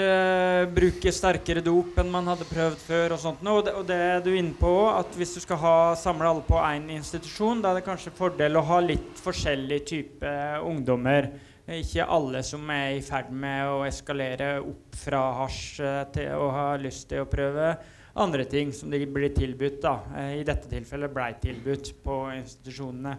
[0.68, 3.14] bruke sterkere dop enn man hadde prøvd før.
[3.16, 3.40] Og sånt.
[3.40, 6.44] Og det, og det er du inne på at hvis du skal ha, samle alle
[6.44, 11.30] på én institusjon, da er det kanskje fordel å ha litt forskjellig type ungdommer.
[11.64, 15.80] Ikke alle som er i ferd med å eskalere opp fra hasj
[16.12, 17.70] til å ha lyst til å prøve
[18.14, 19.82] andre ting som de blir tilbudt.
[19.82, 23.18] da, eh, I dette tilfellet blei tilbudt på institusjonene.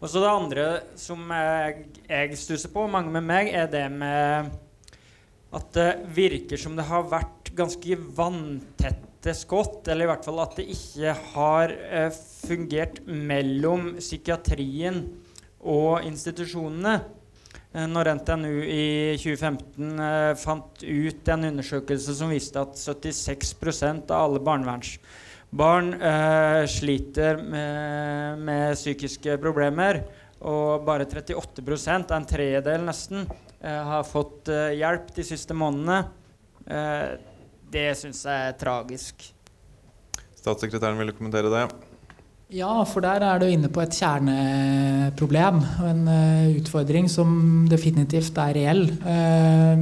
[0.00, 4.50] Og så Det andre som jeg, jeg stusser på, mange med meg, er det med
[5.52, 9.88] at det virker som det har vært ganske vanntette skott.
[9.88, 12.10] Eller i hvert fall at det ikke har eh,
[12.46, 15.06] fungert mellom psykiatrien
[15.58, 17.00] og institusjonene.
[17.74, 18.84] Eh, når NTNU i
[19.20, 27.42] 2015 eh, fant ut en undersøkelse som viste at 76% av alle barnevernsbarn eh, sliter
[27.42, 30.00] med, med, psykiske problemer,
[30.38, 33.26] og bare 38% en tredjedel nesten,
[33.60, 36.06] eh, har fått eh, hjelp de siste månedene,
[36.68, 39.22] det syns jeg er tragisk.
[40.36, 41.62] Statssekretæren ville kommentere det.
[42.48, 48.40] Ja, for der er du inne på et kjerneproblem og en uh, utfordring som definitivt
[48.40, 48.86] er reell.
[49.04, 49.76] Uh,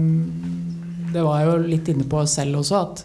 [1.15, 3.05] det var jeg jo litt inne på selv også, at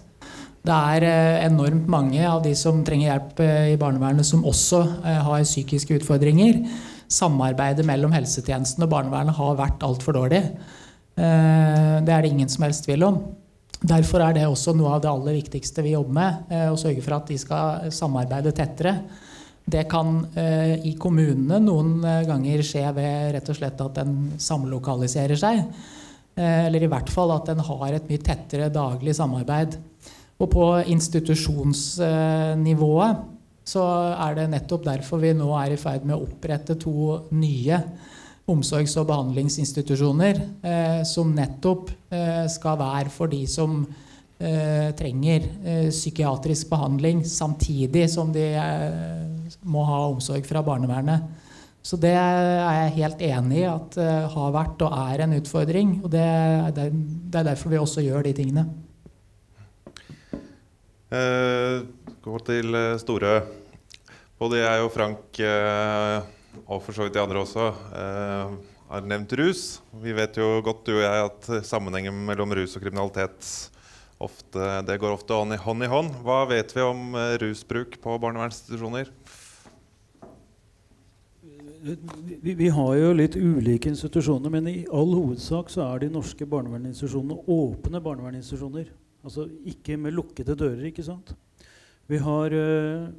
[0.66, 5.46] det er uh, enormt mange av de som trenger hjelp i barnevernet, som også har
[5.46, 6.64] psykiske utfordringer.
[7.06, 10.42] Samarbeidet mellom helsetjenesten og barnevernet har vært altfor dårlig.
[11.22, 13.26] det er det ingen som helst tvil om.
[13.78, 17.20] Derfor er det også noe av det aller viktigste vi jobber med, å sørge for
[17.20, 19.02] at de skal samarbeide tettere.
[19.66, 24.32] Det kan eh, i kommunene noen eh, ganger skje ved rett og slett at en
[24.42, 25.58] samlokaliserer seg.
[26.36, 29.72] Eh, eller i hvert fall at en har et mye tettere daglig samarbeid.
[30.42, 33.16] Og på institusjonsnivået
[33.72, 33.84] så
[34.18, 36.96] er det nettopp derfor vi nå er i ferd med å opprette to
[37.38, 37.78] nye
[38.52, 44.11] omsorgs- og behandlingsinstitusjoner eh, som nettopp eh, skal være for de som eh,
[44.98, 45.46] trenger
[45.92, 48.46] psykiatrisk behandling samtidig som de
[49.62, 51.28] må ha omsorg fra barnevernet.
[51.82, 55.96] Så det er jeg helt enig i at uh, har vært og er en utfordring.
[56.06, 58.68] Og det, er derfor vi også gjør de tingene.
[61.12, 61.82] Eh,
[62.24, 63.34] gå til eh, store.
[64.40, 66.30] Både jeg og Frank, eh,
[66.64, 67.66] og for så vidt de andre også,
[67.98, 68.54] eh,
[68.92, 69.66] har nevnt rus.
[70.06, 73.50] Vi vet jo godt du og jeg at sammenhengen mellom rus og kriminalitet
[74.22, 75.84] ofte, det går ofte hånd i hånd.
[75.84, 76.18] i hånd.
[76.26, 79.12] Hva vet vi om eh, rusbruk på barnevernsinstitusjoner?
[81.82, 86.46] Vi, vi, har jo litt ulike institusjoner, men i all hovedsak så er de norske
[86.46, 88.92] barnevernsinstitusjonene åpne barnevernsinstitusjoner.
[89.26, 91.34] Altså ikke med lukkede dører, ikke sant.
[92.10, 93.10] Vi har øh,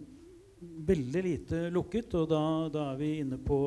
[0.87, 3.59] veldig lite lukket, og da, da, er vi inne på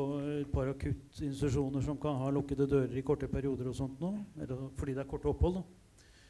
[0.42, 4.14] et par akuttinstitusjoner som kan ha lukkede dører i korte perioder og sånt nå,
[4.78, 5.60] fordi det er korte opphold.
[5.60, 5.85] Da.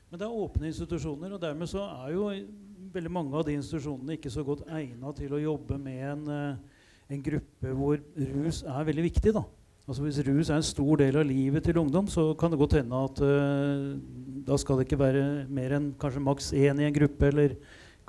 [0.09, 2.29] Men det er åpne institusjoner, og dermed så er jo
[2.95, 6.81] veldig mange av de institusjonene ikke så godt egna til å jobbe med en, eh,
[7.15, 9.33] en, gruppe hvor rus er veldig viktig.
[9.35, 9.43] da.
[9.85, 12.77] Altså Hvis rus er en stor del av livet til ungdom, så kan det godt
[12.79, 13.97] hende at uh,
[14.47, 17.53] da skal det ikke være mer enn kanskje maks én i en gruppe, eller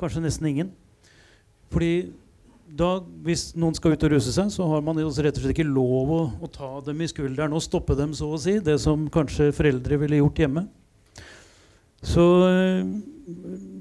[0.00, 0.70] kanskje nesten ingen.
[1.68, 2.14] Fordi
[2.66, 5.68] da, hvis noen skal ut og ruse seg, så har man rett og slett ikke
[5.68, 8.56] lov å, å ta dem i skulderen og stoppe dem, så å si.
[8.64, 10.64] Det som kanskje foreldre ville gjort hjemme.
[12.06, 12.24] Så,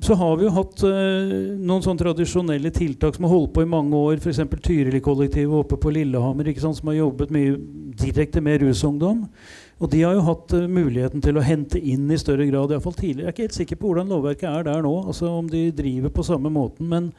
[0.02, 3.70] så har vi jo hatt uh, noen sånne tradisjonelle tiltak som har holdt på i
[3.70, 4.18] mange år.
[4.18, 4.42] F.eks.
[4.66, 7.54] Tyrili-kollektivet oppe på Lillehammer sant, som har jobbet mye
[8.02, 9.28] direkte med rusungdom.
[9.76, 12.98] Og de har jo hatt uh, muligheten til å hente inn i større grad, iallfall
[12.98, 13.28] tidligere.
[13.28, 16.14] Jeg er ikke helt sikker på hvordan lovverket er der nå, altså om de driver
[16.16, 16.90] på samme måten.
[16.90, 17.12] Men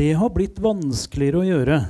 [0.00, 1.80] det har blitt vanskeligere å gjøre.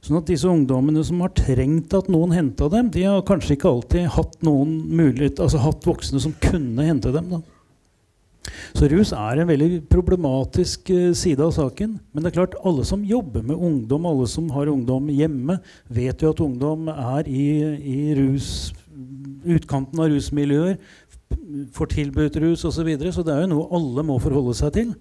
[0.00, 3.70] Sånn at disse ungdommene som har trengt at noen henta dem, de har kanskje ikke
[3.70, 7.28] alltid hatt, noen mulighet, altså hatt voksne som kunne hente dem.
[7.36, 7.42] da.
[8.74, 11.98] Så rus er en veldig problematisk uh, side av saken.
[12.12, 15.58] Men det er klart alle som jobber med ungdom, alle som har ungdom hjemme,
[15.92, 18.70] vet jo at ungdom er i, i rus,
[19.44, 20.80] utkanten av rusmiljøer,
[21.74, 22.80] får tilbudt rus osv.
[22.80, 24.94] Så, videre, så det er jo noe alle må forholde seg til.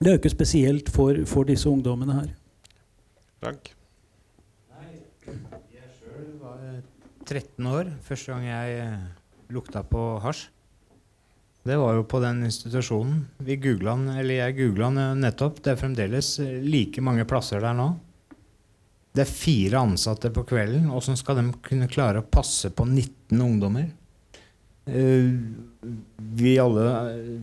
[0.00, 2.30] Det er jo ikke spesielt for, for disse ungdommene her.
[3.44, 3.74] Takk.
[5.26, 6.62] Jeg sjøl var
[7.26, 9.04] 13 år første gang jeg eh,
[9.52, 10.48] lukta på hasj.
[11.62, 13.26] Det var jo på den institusjonen.
[13.44, 15.60] Vi googlet, eller Jeg googla den nettopp.
[15.62, 17.90] Det er fremdeles like mange plasser der nå.
[19.12, 20.88] Det er fire ansatte på kvelden.
[20.94, 23.90] Åssen skal de kunne klare å passe på 19 ungdommer?
[24.88, 25.36] Uh,
[26.40, 26.86] vi alle,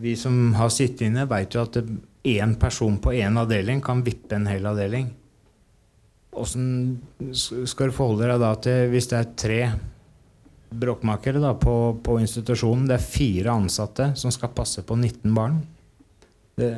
[0.01, 1.77] vi som har sittet inne, veit jo at
[2.27, 5.11] én person på én avdeling kan vippe en hel avdeling.
[6.37, 6.97] Åssen
[7.33, 9.61] skal du forholde deg da til hvis det er tre
[10.69, 12.87] bråkmakere da, på, på, institusjonen.
[12.89, 15.59] Det er fire ansatte som skal passe på 19 barn.
[16.57, 16.69] Det,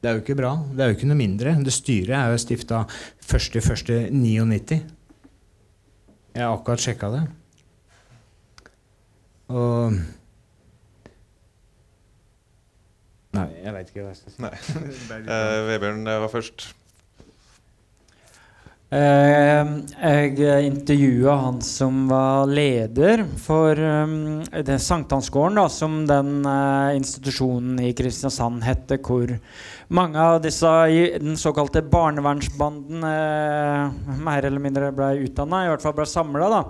[0.00, 0.54] det, er jo ikke bra.
[0.70, 1.54] Det er jo ikke noe mindre.
[1.64, 2.84] Det styret er jo stifta
[3.26, 4.80] 1.1.99.
[6.32, 7.22] Jeg har akkurat sjekka det.
[9.52, 10.02] Og
[13.32, 14.42] Nei, jeg veit ikke hva jeg skal si.
[14.44, 14.52] Nei.
[15.24, 16.66] uh, Vebjørn var først.
[18.92, 27.94] Uh, jeg intervjua han som var leder for um, Sankthansgården, som den uh, institusjonen i
[27.96, 29.32] Kristiansand hette, hvor
[29.88, 35.88] mange av disse i den såkalte barnevernsbanden uh, mer eller mindre ble utdanna, i hvert
[35.88, 36.62] fall ble samla.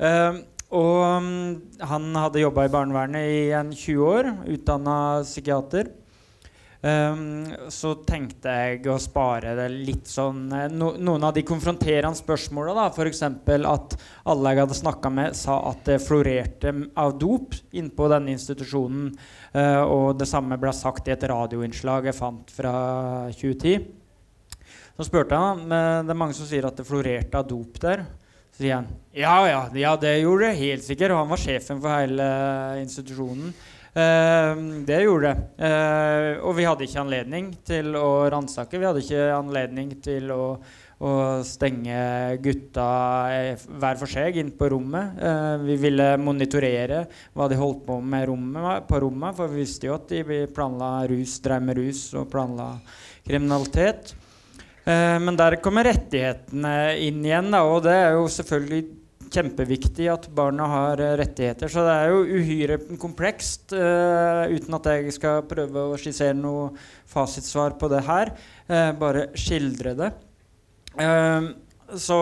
[0.00, 0.40] Uh,
[0.72, 1.30] og um,
[1.92, 4.96] han hadde jobba i barnevernet i en 20 år, utdanna
[5.28, 5.92] psykiater.
[6.80, 12.16] Um, så tenkte jeg å spare det litt sånn eh, no, Noen av de konfronterende
[12.16, 13.20] spørsmåla, da, f.eks.
[13.68, 13.96] at
[14.32, 19.10] alle jeg hadde snakka med, sa at det florerte av dop innpå denne institusjonen.
[19.52, 22.72] Uh, og det samme ble sagt i et radioinnslag jeg fant fra
[23.34, 23.84] 2010.
[24.96, 28.06] Så spurte jeg men det er mange som sier at det florerte av dop der.
[28.56, 31.12] Så sier han ja, ja, ja det gjorde det helt sikkert.
[31.12, 32.30] Og han var sjefen for hele
[32.80, 33.52] institusjonen.
[33.90, 35.64] Uh, det gjorde det.
[35.66, 38.78] Uh, og vi hadde ikke anledning til å ransake.
[38.78, 40.44] Vi hadde ikke anledning til å,
[41.02, 41.14] å
[41.46, 41.96] stenge
[42.44, 42.86] gutta
[43.34, 45.18] eh, hver for seg inn på rommet.
[45.18, 47.02] Uh, vi ville monitorere
[47.34, 50.92] hva de holdt på med rommet, på rommet, for vi visste jo at de planla
[51.10, 52.72] rus, drev med rus og planla
[53.26, 54.14] kriminalitet.
[54.86, 58.99] men der kommer rettighetene inn igjen, da, og det er jo selvfølgelig
[59.30, 61.70] kjempeviktig at barna har eh, rettigheter.
[61.70, 66.70] Så det er jo uhyre komplekst, uh, uten at jeg skal prøve å skissere noe
[67.10, 68.34] fasitsvar på det her.
[68.70, 70.10] Uh, bare skildre det.
[70.98, 71.52] Uh,
[71.98, 72.18] så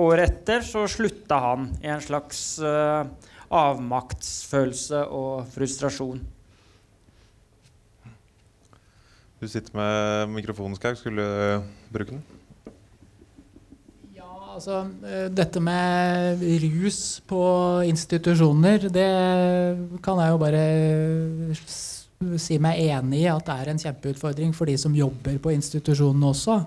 [0.00, 2.58] året etter så slutta han i en slags
[3.54, 6.18] avmaktsfølelse og frustrasjon.
[9.38, 10.98] Du sitter med mikrofonen, Skaug.
[10.98, 12.24] Skulle du bruke den?
[14.54, 17.42] Altså eh, Dette med rus på
[17.88, 19.10] institusjoner, det
[20.04, 20.64] kan jeg jo bare
[22.40, 26.30] si meg enig i at det er en kjempeutfordring for de som jobber på institusjonene
[26.30, 26.58] også.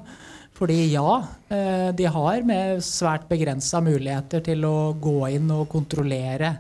[0.58, 1.20] Fordi ja,
[1.54, 6.56] eh, de har med svært begrensa muligheter til å gå inn og kontrollere.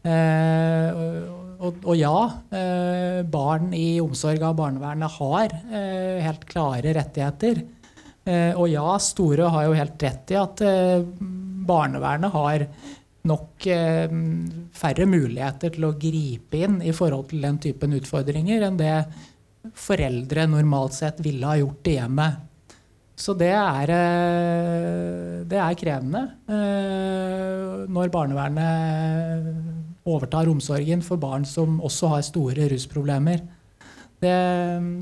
[0.00, 1.02] Eh,
[1.60, 2.16] og, ja,
[3.28, 5.52] barn i omsorg av barnevernet har
[6.24, 7.60] helt klare rettigheter.
[8.30, 11.02] Eh, og ja, Store har jo helt rett i at eh,
[11.70, 12.66] barnevernet har
[13.30, 14.12] nok eh,
[14.76, 18.94] færre muligheter til å gripe inn i forhold til den typen utfordringer enn det
[19.76, 22.46] foreldre normalt sett ville ha gjort i hjemmet.
[23.20, 23.90] Så det er,
[25.44, 26.22] det er krevende
[27.92, 33.42] når barnevernet overtar omsorgen for barn som også har store rusproblemer.
[34.24, 34.32] Det,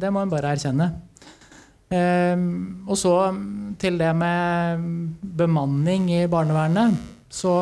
[0.03, 0.89] det må en bare erkjenne.
[1.89, 2.36] Eh,
[2.89, 3.14] og så
[3.80, 4.82] til det med
[5.39, 6.99] bemanning i barnevernet.
[7.30, 7.55] Så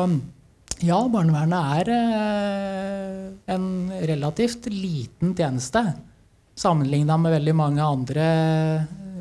[0.83, 3.23] ja, barnevernet er eh,
[3.55, 3.67] en
[4.09, 5.83] relativt liten tjeneste.
[6.57, 8.27] Sammenligna med veldig mange andre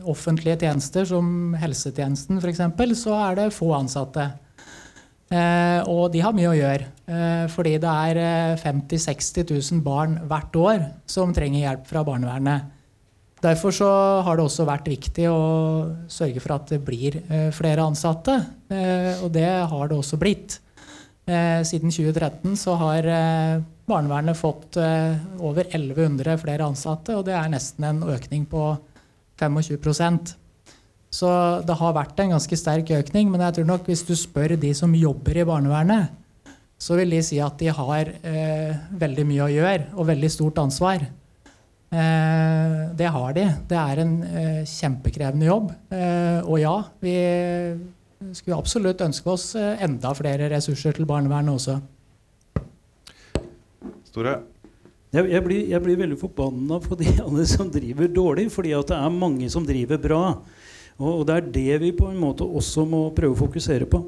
[0.07, 2.63] offentlige tjenester, som helsetjenesten f.eks.,
[3.01, 4.31] så er det få ansatte.
[5.27, 9.83] Eh, og de har mye å gjøre, eh, fordi det er eh, 50 000-60 000
[9.83, 12.76] barn hvert år som trenger hjelp fra barnevernet.
[13.45, 13.89] Derfor så
[14.25, 15.41] har det også vært viktig å
[16.09, 18.39] sørge for at det blir eh, flere ansatte,
[18.73, 20.57] eh, og det har det også blitt.
[21.29, 23.09] Eh, siden 2013 så har
[23.87, 28.73] barnevernet fått over 1100 flere ansatte, og det er nesten en økning på
[29.39, 30.33] 25%
[31.13, 31.29] Så
[31.63, 34.73] det har vært en ganske sterk økning, men jeg tror nok hvis du spør de
[34.75, 36.09] som jobber i barnevernet,
[36.79, 38.11] så vil de si at de har
[38.91, 41.07] veldig mye å gjøre og veldig stort ansvar.
[41.97, 43.45] Eh, det har de.
[43.71, 45.71] Det er en eh, kjempekrevende jobb.
[45.89, 47.15] Eh, og ja, vi
[48.37, 51.79] skulle absolutt ønske oss enda flere ressurser til barnevernet også.
[54.11, 54.39] Store?
[55.15, 58.91] Jeg, jeg, blir, jeg blir veldig forbanna på de alle som driver dårlig, fordi at
[58.91, 60.23] det er mange som driver bra.
[60.97, 64.01] Og, og det er det vi på en måte også må prøve å fokusere på.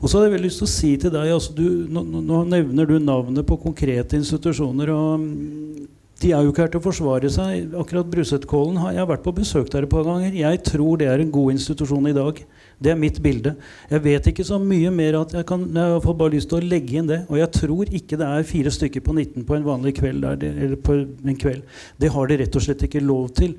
[0.00, 2.44] Og så hadde jeg veldig lyst til å si til deg altså du, nå, nå-
[2.48, 4.92] nevner du navnet på konkrete institusjoner.
[4.92, 5.90] og
[6.20, 7.74] de er jo ikke her til å forsvare seg.
[7.80, 10.34] Akkurat Brusetkollen har jeg vært på besøk der et par ganger.
[10.36, 12.42] Jeg tror det er en god institusjon i dag.
[12.80, 13.54] Det er mitt bilde.
[13.88, 16.70] Jeg vet ikke så mye mer at jeg kan Jeg har bare lyst til å
[16.72, 17.22] legge inn det.
[17.28, 20.26] Og jeg tror ikke det er fire stykker på 19 på en vanlig kveld.
[20.26, 21.62] Der, eller på en kveld.
[21.96, 23.56] Det har de rett og slett ikke lov til.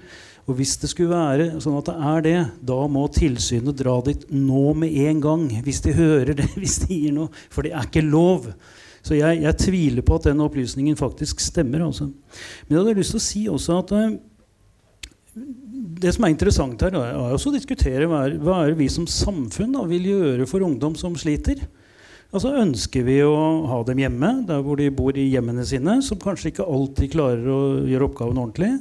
[0.49, 2.38] Og hvis det skulle være sånn at det er det,
[2.74, 5.49] da må tilsynet dra dit nå med en gang.
[5.66, 7.34] Hvis de hører det, hvis de gir noe.
[7.49, 8.51] For det er ikke lov.
[9.01, 11.87] Så jeg, jeg tviler på at den opplysningen faktisk stemmer.
[11.87, 12.09] Også.
[12.67, 14.17] Men jeg hadde lyst til å si også at eh,
[16.01, 19.07] det som er interessant her, er også å diskutere hva er, hva er vi som
[19.09, 21.61] samfunn da, vil gjøre for ungdom som sliter.
[22.31, 23.35] Altså Ønsker vi å
[23.67, 27.49] ha dem hjemme, der hvor de bor i hjemmene sine, som kanskje ikke alltid klarer
[27.51, 28.71] å gjøre oppgaven ordentlig?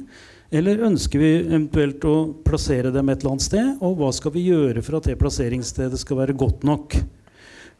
[0.51, 3.73] Eller ønsker vi eventuelt å plassere dem et eller annet sted?
[3.83, 6.97] Og hva skal vi gjøre for at det plasseringsstedet skal være godt nok?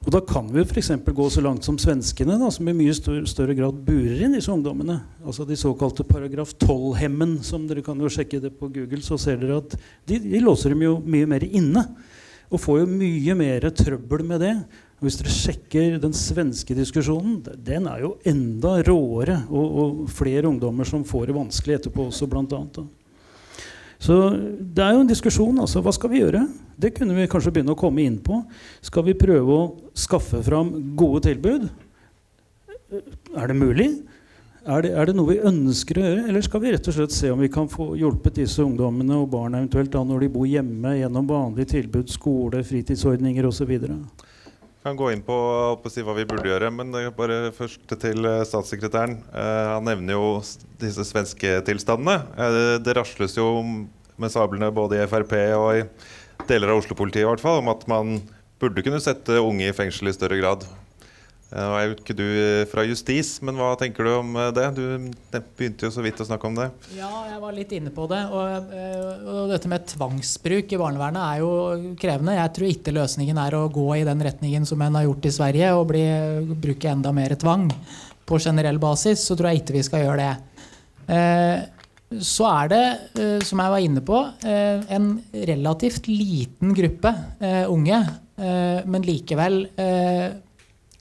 [0.02, 0.90] Og Da kan vi f.eks.
[1.06, 4.98] gå så langt som svenskene, da, som i mye større, grad burer inn disse ungdommene.
[5.22, 9.04] Altså De såkalte paragraf 12-hemmen, som dere kan jo sjekke det på Google.
[9.06, 9.76] Så ser dere at
[10.10, 11.86] de, de låser dem jo mye mer inne.
[12.52, 14.56] Og får jo mye mer trøbbel med det.
[14.98, 19.44] Og Hvis dere sjekker den svenske diskusjonen, den er jo enda råere.
[19.54, 22.82] Og, og flere ungdommer som får det vanskelig etterpå også, blant annet.
[22.82, 23.01] Da.
[24.02, 25.60] Så det er jo en diskusjon.
[25.62, 26.46] altså Hva skal vi gjøre?
[26.82, 28.40] Det kunne vi kanskje begynne å komme inn på.
[28.82, 31.68] Skal vi prøve å skaffe fram gode tilbud?
[33.38, 33.92] Er det mulig?
[34.62, 36.26] Er det, er det noe vi ønsker å gjøre?
[36.30, 39.32] Eller skal vi rett og slett se om vi kan få hjulpet disse ungdommene og
[39.34, 43.74] barna eventuelt da når de bor hjemme, gjennom vanlige tilbud, skole, fritidsordninger osv.?
[44.84, 45.38] Kan gå inn på,
[45.84, 49.20] på si hva vi burde gjøre, men bare først til eh, statssekretæren.
[49.30, 50.30] Eh, han nevner jo
[50.82, 52.18] disse svenske tilstandene.
[52.34, 53.52] Eh, det rasles jo
[54.22, 55.86] med sablene både i Frp og i
[56.50, 58.18] deler av Oslo-politiet i hvert fall, om at man
[58.62, 60.66] burde kunne sette unge i fengsel i større grad.
[61.52, 64.52] Eh, Nå er jo ikke du eh, fra justis, men hva tenker du om eh,
[64.56, 64.68] det?
[64.78, 64.84] Du
[65.60, 66.70] begynte jo så vidt å snakke om det.
[66.96, 68.22] Ja, jeg var litt inne på det.
[68.32, 68.72] Og,
[69.28, 71.52] og dette med tvangsbruk i barnevernet er jo
[72.00, 72.38] krevende.
[72.40, 75.34] Jeg tror ikke løsningen er å gå i den retningen som en har gjort i
[75.36, 76.06] Sverige, og bli,
[76.64, 77.68] bruke enda mer tvang
[78.28, 79.26] på generell basis.
[79.28, 80.32] Så tror jeg ikke vi skal gjøre det.
[82.22, 82.86] Så er det,
[83.48, 85.10] som jeg var inne på, en
[85.50, 87.12] relativt liten gruppe
[87.72, 88.00] unge,
[88.38, 89.66] men likevel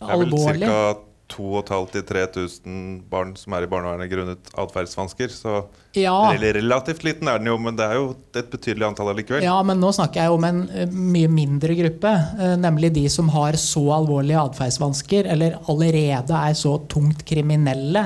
[0.01, 0.83] Det er vel ca.
[1.31, 5.31] 2500-3000 barn som er i barnevernet grunnet atferdsvansker.
[5.31, 5.53] Så
[5.95, 9.43] Ja, relativt liten er den jo, men det er jo et betydelig antall allikevel.
[9.47, 12.13] ja, men nå snakker jeg om en eh, mye mindre gruppe.
[12.41, 18.05] eh, Nemlig de som har så alvorlige atferdsvansker, eller allerede er så tungt kriminelle,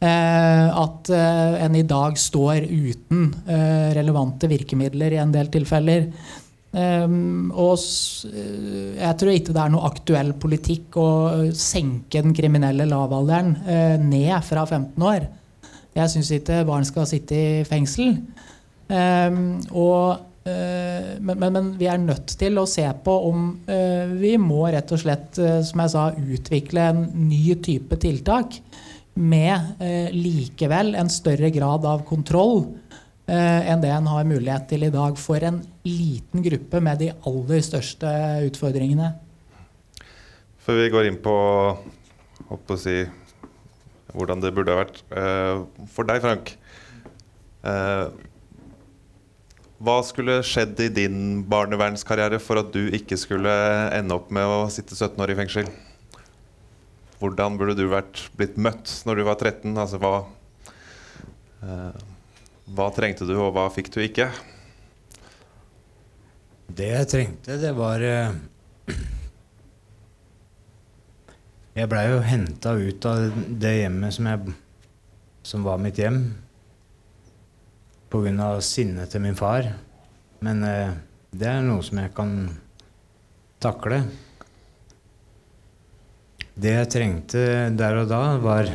[0.00, 3.34] eh, at en i dag står uten
[3.96, 6.10] relevante virkemidler i en del tilfeller.
[6.76, 7.78] Um, og
[8.28, 11.08] eh, jeg tror ikke det er noe aktuell politikk å
[11.56, 15.28] senke den kriminelle lavalderen uh, ned fra 15 år.
[15.96, 18.18] Jeg syns ikke barn skal sitte i fengsel.
[18.90, 19.38] Um,
[19.72, 24.34] og, uh, men, men, men vi er nødt til å se på om uh, vi
[24.36, 28.60] må rett og slett, som jeg sa, utvikle en ny type tiltak
[29.16, 29.78] med
[30.12, 32.66] likevel en større grad av kontroll
[33.26, 37.64] enn det en har mulighet til i dag for en liten gruppe med de aller
[37.66, 38.10] største
[38.46, 39.08] utfordringene.
[40.62, 41.34] Før vi går inn på
[42.46, 43.00] å si,
[44.14, 45.60] hvordan det burde ha vært eh,
[45.92, 46.54] for deg, Frank.
[47.66, 48.06] eh,
[49.76, 51.18] hva skulle skjedd i din
[51.50, 53.52] barnevernskarriere for at du ikke skulle
[53.92, 55.68] ende opp med å sitte 17 år i fengsel?
[57.20, 59.76] Hvordan burde du vært blitt møtt når du var 13?
[59.76, 60.14] Altså, hva,
[61.62, 62.00] eh,
[62.66, 64.26] hva trengte du, og hva fikk du ikke?
[66.66, 68.34] Det jeg trengte, det var eh,
[71.78, 74.56] Jeg blei jo henta ut av det hjemmet som, jeg,
[75.46, 76.20] som var mitt hjem.
[78.10, 78.60] Pga.
[78.64, 79.68] sinnet til min far.
[80.40, 80.94] Men eh,
[81.30, 82.32] det er noe som jeg kan
[83.62, 84.02] takle.
[86.56, 87.42] Det jeg trengte
[87.76, 88.70] der og da, var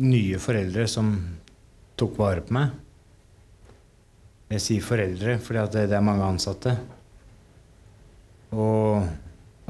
[0.00, 1.12] nye foreldre som
[2.00, 2.83] tok vare på meg.
[4.52, 6.76] Jeg sier foreldre fordi det, det er mange ansatte.
[8.54, 9.04] Og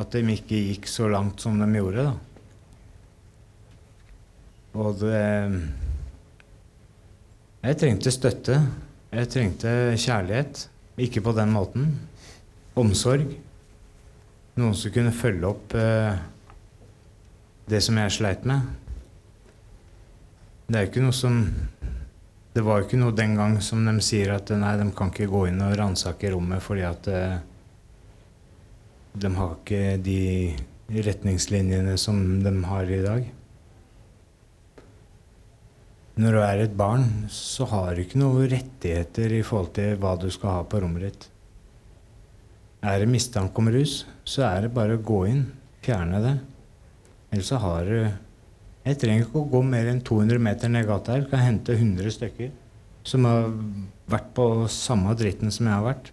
[0.01, 2.15] at de ikke gikk så langt som de gjorde, da.
[4.75, 5.19] Og det
[7.65, 8.59] Jeg trengte støtte.
[9.15, 10.67] Jeg trengte kjærlighet.
[11.01, 11.87] Ikke på den måten.
[12.77, 13.31] Omsorg.
[14.59, 16.19] Noen som kunne følge opp eh,
[17.71, 18.67] det som jeg sleit med.
[20.67, 21.41] Det er jo ikke noe som
[22.55, 25.27] Det var jo ikke noe den gang som de sier at nei, de kan ikke
[25.27, 27.41] gå inn og ransake rommet fordi at eh,
[29.19, 30.21] de har ikke de
[31.05, 33.27] retningslinjene som de har i dag.
[36.15, 40.15] Når du er et barn, så har du ikke noen rettigheter i forhold til hva
[40.15, 41.27] du skal ha på rommet ditt.
[42.87, 45.49] Er det mistanke om rus, så er det bare å gå inn,
[45.83, 46.37] fjerne det.
[47.35, 47.99] Ellers så har du
[48.85, 51.29] Jeg trenger ikke å gå mer enn 200 meter ned gata her.
[51.31, 52.51] Kan hente 100 stykker
[53.05, 53.49] som har
[54.11, 56.11] vært på samme dritten som jeg har vært.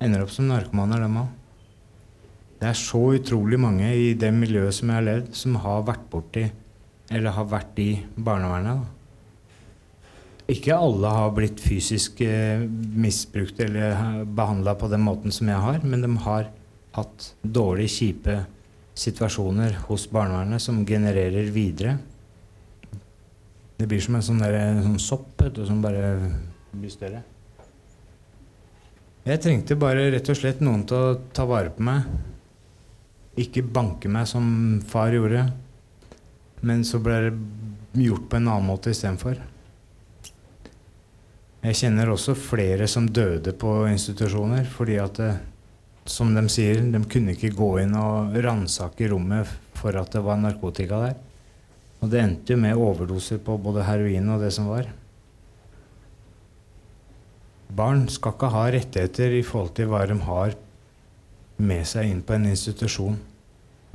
[0.00, 1.32] Ender opp som narkomaner, dem òg.
[2.56, 6.06] Det er så utrolig mange i det miljøet som jeg har levd, som har vært
[6.12, 6.46] borti
[7.12, 8.80] eller har vært i barnevernet.
[8.80, 8.92] Da.
[10.56, 12.64] Ikke alle har blitt fysisk eh,
[12.96, 16.48] misbrukt eller behandla på den måten som jeg har, men de har
[16.96, 18.38] hatt dårlige, kjipe
[18.96, 21.98] situasjoner hos barnevernet som genererer videre.
[23.76, 26.14] Det blir som en sånn, der, en sånn sopp du, som bare
[26.72, 27.20] blir større.
[29.26, 32.06] Jeg trengte bare rett og slett noen til å ta vare på meg.
[33.42, 34.46] Ikke banke meg som
[34.88, 35.42] far gjorde,
[36.64, 39.42] men så ble det gjort på en annen måte istedenfor.
[41.66, 45.30] Jeg kjenner også flere som døde på institusjoner fordi at det,
[46.12, 50.40] som de sier, de kunne ikke gå inn og ransake rommet for at det var
[50.40, 51.16] narkotika der.
[52.02, 54.88] Og det endte jo med overdoser på både heroin og det som var.
[57.76, 60.54] Barn skal ikke ha rettigheter i forhold til hva de har
[61.56, 63.16] med seg inn på en institusjon.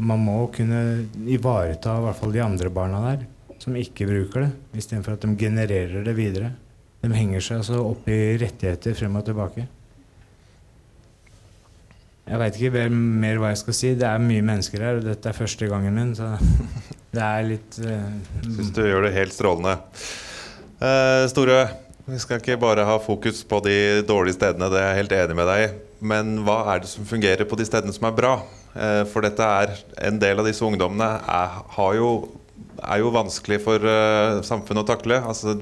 [0.01, 3.27] Man må kunne ivareta i hvert fall de andre barna der
[3.61, 4.51] som ikke bruker det,
[4.81, 6.49] istedenfor at de genererer det videre.
[7.01, 9.67] De henger seg altså opp i rettigheter frem og tilbake.
[12.31, 13.89] Jeg veit ikke mer, hva jeg skal si.
[13.99, 16.29] Det er mye mennesker her, og dette er første gangen min, så
[17.15, 18.05] det er litt uh,
[18.45, 19.73] Syns du gjør det helt strålende.
[20.79, 21.57] Uh, Store,
[22.07, 23.75] vi skal ikke bare ha fokus på de
[24.07, 25.67] dårlige stedene, det er jeg helt enig med deg i.
[26.13, 28.37] Men hva er det som fungerer på de stedene som er bra?
[28.71, 29.75] Uh, for dette er
[30.07, 31.59] en del av disse ungdommene er,
[31.99, 32.13] jo,
[32.79, 35.19] er jo vanskelig for uh, samfunnet å takle.
[35.19, 35.59] Altså,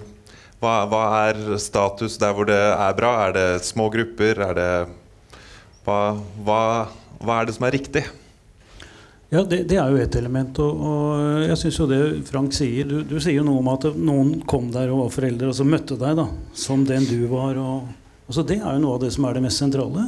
[0.61, 3.17] hva, hva er status der hvor det er bra?
[3.25, 4.45] Er det små grupper?
[4.51, 4.71] Er det
[5.85, 5.99] hva,
[6.45, 6.61] hva,
[7.21, 8.03] hva er det som er riktig?
[9.29, 10.57] Ja, det, det er jo ett element.
[10.63, 13.85] Og, og jeg syns jo det Frank sier du, du, sier jo noe om at
[13.93, 16.25] noen kom der og var foreldre, og så møtte deg da,
[16.57, 17.59] som den du var.
[17.61, 17.89] Og,
[18.25, 20.07] altså det er jo noe av det som er det mest sentrale.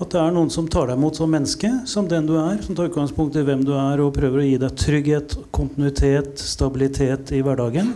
[0.00, 2.60] At det er noen som tar deg imot som menneske, som den du er.
[2.64, 7.32] Som tar utgangspunkt i hvem du er, og prøver å gi deg trygghet, kontinuitet, stabilitet
[7.36, 7.94] i hverdagen.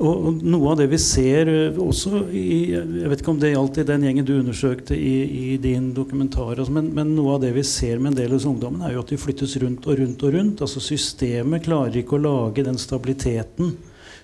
[0.00, 3.82] Og noe av det vi ser eh, også i Jeg vet ikke om det gjaldt
[3.82, 5.16] i den gjengen du undersøkte i,
[5.52, 8.46] i din dokumentar, altså, men, men, noe av det vi ser med en del hos
[8.48, 10.64] ungdommen, er jo at de flyttes rundt og rundt og rundt.
[10.64, 13.74] Altså Systemet klarer ikke å lage den stabiliteten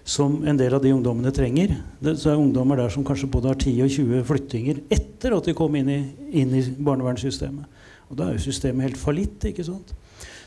[0.07, 1.75] som en del av de ungdommene trenger.
[2.01, 5.51] Det, så er ungdommer der som kanskje både har 10 og 20 flyttinger etter at
[5.51, 6.01] de kom inn i,
[6.41, 7.69] inn i barnevernssystemet.
[8.07, 9.45] Og da er jo systemet helt fallitt.
[9.51, 9.93] ikke sant?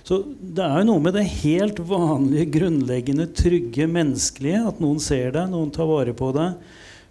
[0.08, 4.62] Så det er jo noe med det helt vanlige, grunnleggende, trygge, menneskelige.
[4.72, 6.56] At noen ser deg, noen tar vare på deg.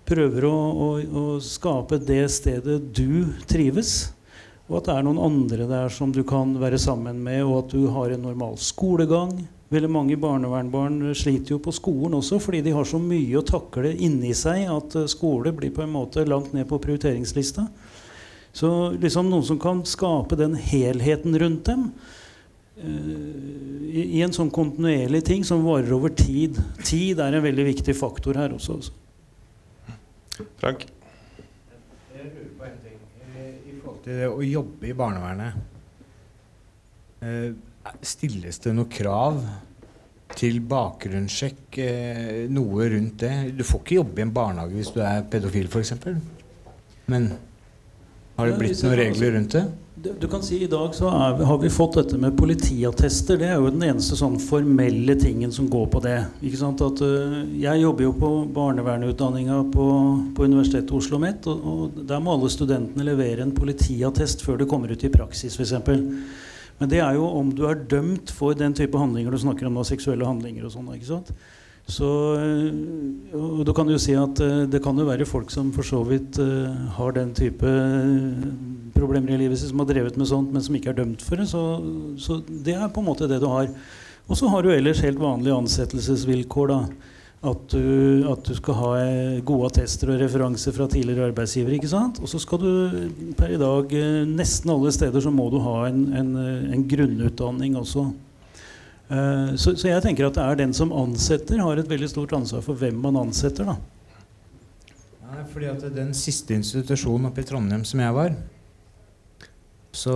[0.09, 4.15] Prøver å, å, å skape det stedet du trives.
[4.69, 7.71] Og at det er noen andre der som du kan være sammen med, og at
[7.77, 9.33] du har en normal skolegang.
[9.73, 13.91] Veldig mange barnevernbarn sliter jo på skolen også fordi de har så mye å takle
[14.01, 17.67] inni seg at eh, skole blir på en måte langt ned på prioriteringslista.
[18.57, 21.91] Så liksom noen som kan skape den helheten rundt dem
[22.79, 26.59] i, i, en sånn kontinuerlig ting som varer over tid.
[26.85, 28.79] Tid er en veldig viktig faktor her også.
[28.79, 28.93] også.
[28.93, 30.47] Altså.
[30.61, 30.85] Frank?
[32.15, 33.01] Jeg lurer på en ting
[33.33, 35.65] eh, i forhold til det å jobbe i barnevernet.
[37.19, 37.51] Uh,
[38.05, 39.41] Stilles det noe krav
[40.39, 41.79] til bakgrunnssjekk?
[41.83, 43.35] Eh, noe rundt det?
[43.59, 45.95] Du får ikke jobbe i en barnehage hvis du er pedofil, f.eks.
[47.09, 47.31] Men
[48.39, 49.67] har det blitt noen regler rundt det?
[49.99, 53.39] Du kan si I dag så er, har vi fått dette med politiattester.
[53.41, 56.21] Det er jo den eneste sånn formelle tingen som går på det.
[56.47, 56.85] Ikke sant?
[56.87, 59.87] At, uh, jeg jobber jo på barnevernutdanninga på,
[60.39, 61.51] på Universitetet Oslo OsloMet.
[61.51, 65.59] Og, og der må alle studentene levere en politiattest før du kommer ut i praksis,
[65.59, 65.75] f.eks.
[66.79, 69.81] Men det er jo om du er dømt for den type handlinger du snakker om
[69.81, 70.93] da, seksuelle handlinger og sånn.
[70.95, 71.35] ikke sant?
[71.89, 75.71] Så, eh, og da kan jo si at uh, det kan jo være folk som
[75.73, 76.69] for så vidt uh,
[76.99, 77.71] har den type
[78.93, 81.41] problemer i livet sitt, som har drevet med sånt, men som ikke er dømt for
[81.41, 81.49] det.
[81.49, 81.63] Så,
[82.21, 83.71] så det er på en måte det du har.
[84.29, 86.75] Og så har du ellers helt vanlige ansettelsesvilkår.
[86.75, 86.83] da
[87.39, 91.77] at du, at du, skal ha eh, gode attester og referanser fra tidligere arbeidsgiver.
[91.77, 92.19] ikke sant?
[92.19, 92.73] Og så skal du
[93.39, 96.83] per i dag eh, nesten alle steder så må du ha en, en, eh, en
[96.91, 98.09] grunnutdanning også.
[99.09, 102.61] Så, så, jeg tenker at det er den som ansetter, har et veldig stort ansvar
[102.67, 103.65] for hvem man ansetter.
[103.65, 103.79] da.
[105.29, 108.37] Nei, fordi at Den siste institusjonen oppe i Trondheim som jeg var,
[109.97, 110.15] så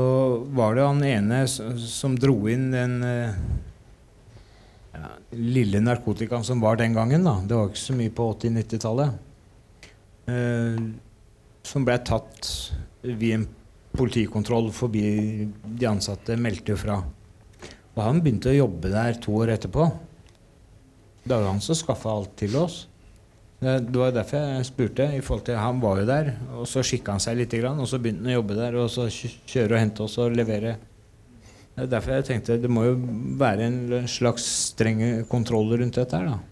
[0.52, 2.98] var det han ene som dro inn den
[4.92, 7.24] ja, lille narkotikaen som var den gangen.
[7.24, 9.16] da, Det var ikke så mye på 80-90-tallet.
[10.32, 10.84] Eh,
[11.66, 12.50] som ble tatt
[13.02, 13.48] via en
[13.92, 15.04] politikontroll forbi
[15.62, 17.02] de ansatte, meldte fra.
[17.92, 19.90] Og han begynte å jobbe der to år etterpå.
[21.22, 22.86] Det var han som skaffa alt til oss.
[23.62, 25.04] Det var derfor jeg spurte.
[25.14, 27.98] i forhold til Han var jo der, og så skikka han seg litt, og så
[27.98, 30.78] begynte han å jobbe der, og så kjøre og hente oss og levere
[31.72, 32.96] det er derfor jeg tenkte det må jo
[33.40, 36.51] være en slags strenge kontroll rundt dette her, da.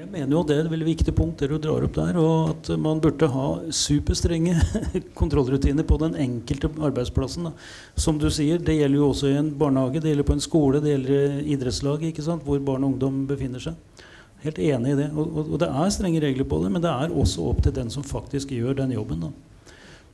[0.00, 2.52] Jeg mener jo det er et veldig viktig punkt det du drar opp der, og
[2.54, 4.54] at man burde ha superstrenge
[5.20, 7.50] kontrollrutiner på den enkelte arbeidsplassen.
[7.50, 7.52] Da.
[8.00, 10.80] Som du sier, det gjelder jo også i en barnehage, det gjelder på en skole,
[10.80, 14.06] det gjelder idrettslag, ikke sant, hvor barn og ungdom befinner seg.
[14.40, 15.10] Helt enig i det.
[15.12, 17.76] Og, og, og det er strenge regler på det, men det er også opp til
[17.76, 19.28] den som faktisk gjør den jobben.
[19.28, 19.49] da.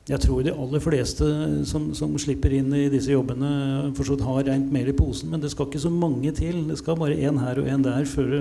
[0.07, 1.25] Jeg tror de aller fleste
[1.67, 3.49] som, som slipper inn i disse jobbene,
[4.23, 5.27] har rent mer i posen.
[5.33, 6.61] Men det skal ikke så mange til.
[6.69, 8.37] Det skal bare én her og én der før du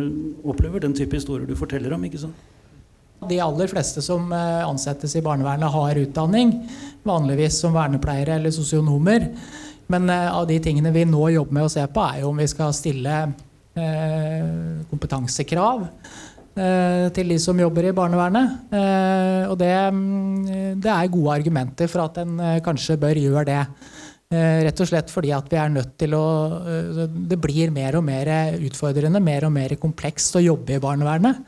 [0.46, 2.04] opplever den type historier du forteller om.
[2.06, 2.52] ikke sant?
[3.26, 6.52] De aller fleste som eh, ansettes i barnevernet, har utdanning.
[7.02, 9.26] Vanligvis som vernepleiere eller sosionomer.
[9.90, 12.44] Men eh, av de tingene vi nå jobber med å se på, er jo om
[12.44, 13.16] vi skal stille
[13.74, 15.88] eh, kompetansekrav
[16.56, 18.72] til de som jobber i barnevernet.
[18.72, 23.48] Eh, og det, mm, det, er gode argumenter for at en eh, kanskje bør gjøre
[23.50, 23.62] det.
[24.26, 26.24] Rett og slett fordi at vi er nødt til å
[27.06, 28.26] Det blir mer og mer
[28.58, 31.44] utfordrende, mer og mer komplekst å jobbe i barnevernet.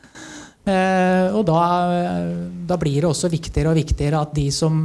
[0.68, 1.58] Og da,
[2.70, 4.84] da, blir det også viktigere og viktigere at de som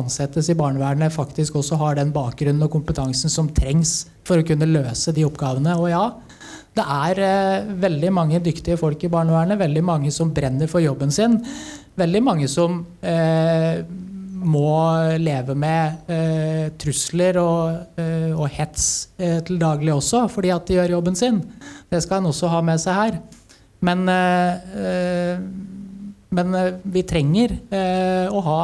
[0.00, 4.72] ansettes i barnevernet, faktisk også har den bakgrunnen og kompetansen som trengs for å kunne
[4.72, 5.76] løse de oppgavene.
[5.76, 6.06] Og ja,
[6.76, 11.12] det er eh, veldig mange dyktige folk i barnevernet, veldig mange som brenner for jobben
[11.14, 11.38] sin.
[11.96, 13.80] Veldig mange som eh,
[14.46, 14.72] må
[15.18, 20.76] leve med eh, trusler og, eh, og hets eh, til daglig også, fordi at de
[20.76, 21.40] gjør jobben sin.
[21.90, 23.16] Det skal en også ha med seg her.
[23.86, 25.40] Men, eh,
[26.36, 27.54] men vi trenger
[28.28, 28.60] å ha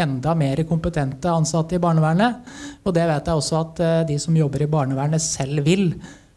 [0.00, 2.40] enda mer kompetente ansatte i barnevernet.
[2.82, 5.92] Og det vet jeg også at de som jobber i barnevernet selv vil.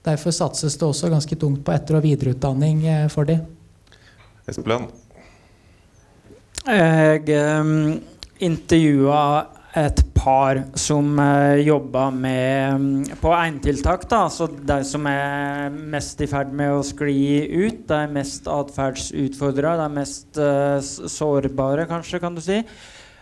[0.05, 3.41] Derfor satses det også ganske tungt på etter- og videreutdanning eh, for dem.
[4.45, 4.91] Espeland?
[6.65, 7.29] Jeg
[7.61, 7.99] um,
[8.41, 9.21] intervjua
[9.75, 12.85] et par som uh, jobba med um,
[13.21, 14.05] på enetiltak.
[14.09, 17.83] da, altså De som er mest i ferd med å skli ut.
[17.89, 22.61] De er mest atferdsutfordra, de er mest uh, sårbare, kanskje, kan du si.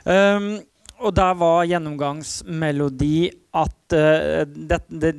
[0.06, 0.56] Um,
[1.04, 3.18] og der var gjennomgangsmelodi
[3.54, 5.12] at uh, det, det,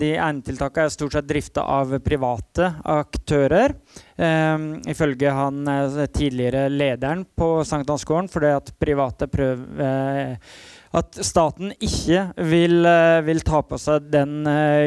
[0.00, 3.76] de enetiltakene er stort sett drifta av private aktører.
[4.20, 10.60] Um, ifølge han uh, tidligere lederen på Sankthansgården, fordi at private prøver uh,
[11.00, 12.82] at staten ikke vil,
[13.22, 14.40] vil, ta på seg den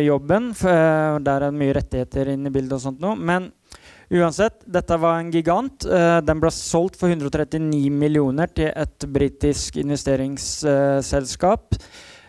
[0.03, 0.49] jobben.
[0.59, 3.15] For, der er det mye rettigheter inne i bildet og sånt noe.
[3.15, 3.47] Men
[4.13, 5.85] Uansett, dette var en gigant.
[5.89, 11.79] Uh, den ble solgt for 139 millioner til et britisk investeringsselskap.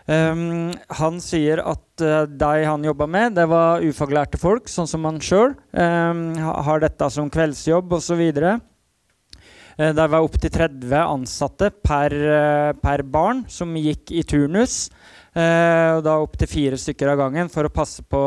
[0.05, 0.69] Um,
[0.99, 5.21] han sier at uh, de han jobba med, det var ufaglærte folk, sånn som han
[5.21, 5.55] sjøl.
[5.73, 8.21] Um, har dette som kveldsjobb osv.
[8.33, 8.59] Uh,
[9.75, 14.87] det var opptil 30 ansatte per, uh, per, barn som gikk i turnus.
[15.35, 18.21] Uh, da opptil fire stykker av gangen for å passe på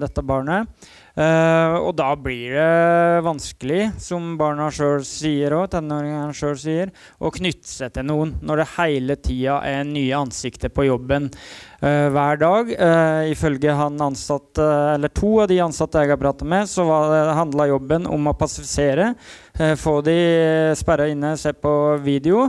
[0.00, 0.70] dette barnet.
[1.16, 7.30] Uh, og da blir det vanskelig, som barna sjøl sier og tenåringene sjøl sier, å
[7.32, 11.30] knytte seg til noen når det hele tida er nye ansikter på jobben
[11.80, 12.70] hver dag.
[12.72, 14.64] Uh, ifølge han ansatte,
[14.94, 16.86] eller to av de ansatte jeg har pratet med, så
[17.36, 19.14] handla jobben om å passifisere.
[19.56, 20.16] få de
[20.76, 21.70] sperra inne, se på
[22.04, 22.42] video.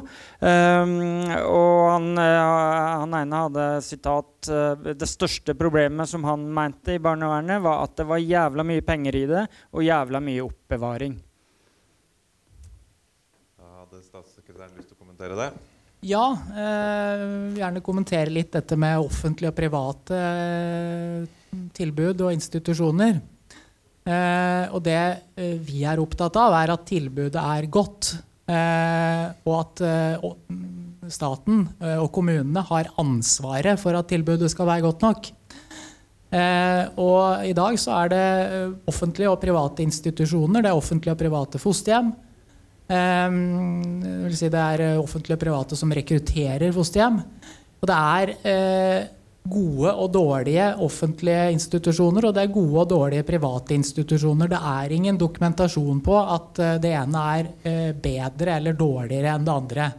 [0.43, 4.49] og han, han ene hadde sitat
[4.83, 9.15] Det største problemet som han mente i barnevernet, var at det var jævla mye penger
[9.15, 11.15] i det og jævla mye oppbevaring.
[13.87, 15.47] hadde statssekretæren lyst til å kommentere det?
[16.07, 17.23] Ja, eh,
[17.57, 23.17] gjerne kommentere litt dette med offentlige og private eh, tilbud og institusjoner.
[24.07, 24.99] Eh, og det
[25.35, 28.13] eh, vi er opptatt av, er at tilbudet er godt.
[28.47, 30.29] Eh, og at eh,
[31.11, 31.65] staten
[31.97, 35.29] og kommunene har ansvaret for at tilbudet skal være godt nok.
[36.27, 38.23] Eh, og i dag så er det
[38.87, 40.63] offentlige og private institusjoner.
[40.63, 42.15] Det er offentlige og private fosterhjem.
[42.87, 47.19] Vil si det er eh, offentlige og private som rekrutterer fosterhjem.
[47.77, 49.07] Og det er eh,
[49.47, 54.51] gode og dårlige offentlige institusjoner, og det er gode og dårlige private institusjoner.
[54.51, 59.55] Det er ingen dokumentasjon på at eh, det ene er bedre eller dårligere enn det
[59.55, 59.89] andre.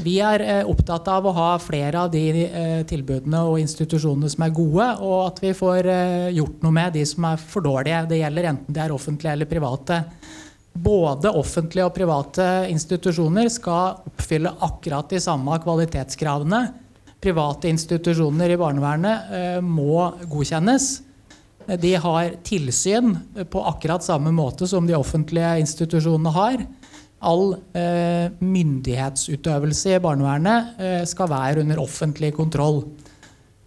[0.00, 2.44] Vi er opptatt av å ha flere av de
[2.88, 5.88] tilbudene og institusjonene som er gode, og at vi får
[6.36, 8.04] gjort noe med de som er for dårlige.
[8.12, 9.98] Det gjelder enten de er offentlige eller private.
[10.72, 16.62] Både offentlige og private institusjoner skal oppfylle akkurat de samme kvalitetskravene.
[17.20, 20.92] Private institusjoner i barnevernet må godkjennes.
[21.80, 23.12] De har tilsyn
[23.50, 26.64] på akkurat samme måte som de offentlige institusjonene har
[27.20, 32.82] all eh, myndighetsutøvelse i barnevernet eh, skal være under offentlig kontroll.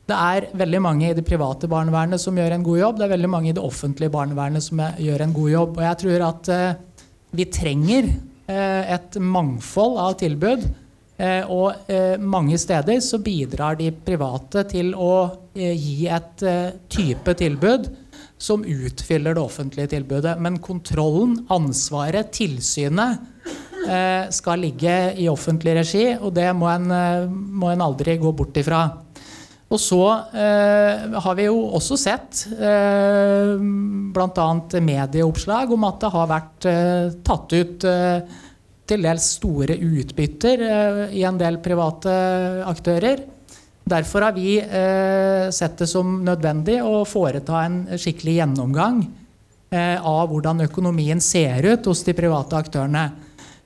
[0.10, 2.98] Det er veldig mange i det private barnevernet som gjør en god jobb.
[2.98, 5.78] Det er veldig mange i det offentlige barnevernet som gjør en god jobb.
[5.78, 6.82] Og jeg tror at eh,
[7.34, 8.08] vi trenger
[8.48, 10.68] eh, et mangfold av tilbud.
[11.18, 15.16] Eh, og eh, mange steder så bidrar de private til å
[15.54, 16.42] gi et
[16.90, 17.92] type tilbud
[18.42, 20.34] som utfyller det offentlige tilbudet.
[20.42, 23.30] Men kontrollen, ansvaret, tilsynet
[24.34, 26.88] skal ligge i offentlig regi, og det må en,
[27.30, 28.80] må en aldri gå bort ifra.
[29.74, 30.02] Og så
[30.38, 33.56] eh, har vi jo også sett eh,
[34.14, 34.48] bl.a.
[34.86, 38.36] medieoppslag om at det har vært eh, tatt ut eh,
[38.90, 42.14] til dels store utbytter eh, i en del private
[42.70, 43.26] aktører.
[43.84, 49.02] Derfor har vi eh, sett det som nødvendig å foreta en skikkelig gjennomgang
[49.74, 53.08] eh, av hvordan økonomien ser ut hos de private aktørene.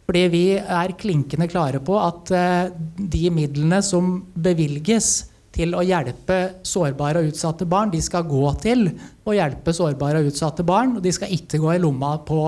[0.07, 5.25] Fordi vi er klinkende klare på at de midlene som bevilges
[5.57, 8.87] til å hjelpe sårbare og utsatte barn, de skal gå til
[9.25, 10.97] å hjelpe sårbare og utsatte barn.
[10.97, 12.41] Og de skal ikke gå i lomma på,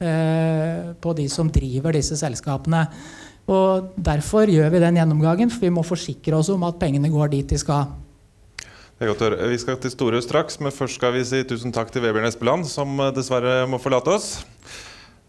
[0.00, 2.86] eh, på de som driver disse selskapene.
[3.50, 7.32] Og Derfor gjør vi den gjennomgangen, for vi må forsikre oss om at pengene går
[7.32, 7.88] dit de skal.
[9.00, 9.48] Det er godt å høre.
[9.48, 12.68] Vi skal til Storø straks, men først skal vi si tusen takk til Vebjørn Espeland,
[12.68, 14.44] som eh, dessverre må forlate oss.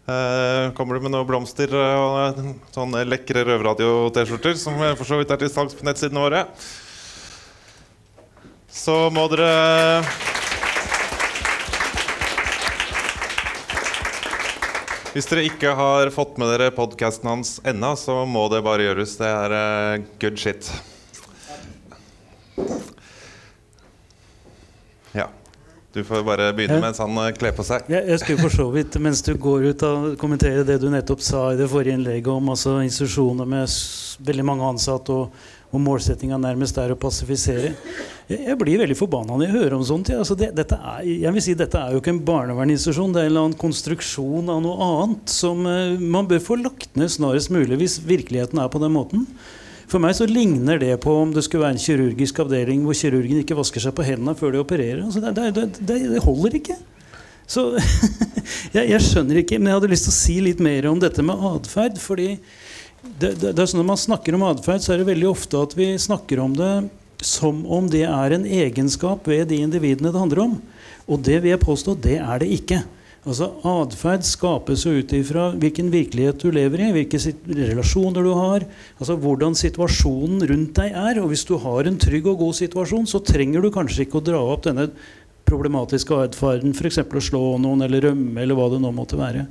[0.02, 2.40] Eh, kommer du med noen blomster og
[2.74, 6.44] sånne lekre Røverradio-T-skjorter, som for så vidt er til salgs på nettsidene våre,
[8.72, 10.02] så må dere
[15.12, 19.18] Hvis dere ikke har fått med dere podkasten hans ennå, så må det bare gjøres.
[19.20, 20.70] Det er uh, good shit.
[25.12, 25.28] Ja.
[25.92, 27.84] Du får bare begynne mens han uh, kler på seg.
[27.92, 31.20] Jeg, jeg skulle for så vidt, mens du går ut og kommenterer det du nettopp
[31.20, 33.76] sa i det forrige innlegget om altså institusjoner med
[34.24, 37.72] veldig mange ansatte og, og målsettinga nærmest er å passifisere.
[38.28, 40.10] Jeg, blir veldig forbanna når jeg hører om sånt.
[40.12, 43.32] Altså det, er, jeg vil si Dette er jo ikke en barnevernsinstitusjon, det er en
[43.32, 47.80] eller annen konstruksjon av noe annet som uh, man bør få lagt ned snarest mulig
[47.80, 49.26] hvis virkeligheten er på den måten.
[49.88, 53.42] For meg så ligner det på om det skulle være en kirurgisk avdeling hvor kirurgen
[53.42, 55.02] ikke vasker seg på hendene før de opererer.
[55.04, 56.78] Altså det, det, det, det holder ikke.
[57.48, 57.66] Så
[58.76, 61.24] jeg, jeg, skjønner ikke, men jeg hadde lyst til å si litt mer om dette
[61.24, 62.00] med atferd.
[62.00, 62.36] fordi
[63.02, 65.58] det, det, det, er sånn Når man snakker om atferd, så er det veldig ofte
[65.58, 66.72] at vi snakker om det
[67.22, 70.58] som om det er en egenskap ved de individene det handler om.
[71.10, 72.82] Og det vil jeg påstå, det er det ikke.
[73.22, 78.64] Altså Atferd skapes ut ifra hvilken virkelighet du lever i, hvilke relasjoner du har,
[78.98, 81.20] altså hvordan situasjonen rundt deg er.
[81.22, 84.26] Og hvis du har en trygg og god situasjon, så trenger du kanskje ikke å
[84.26, 84.88] dra opp denne
[85.48, 87.00] problematiske atferden, f.eks.
[87.02, 89.46] å slå noen eller rømme, eller hva det nå måtte være.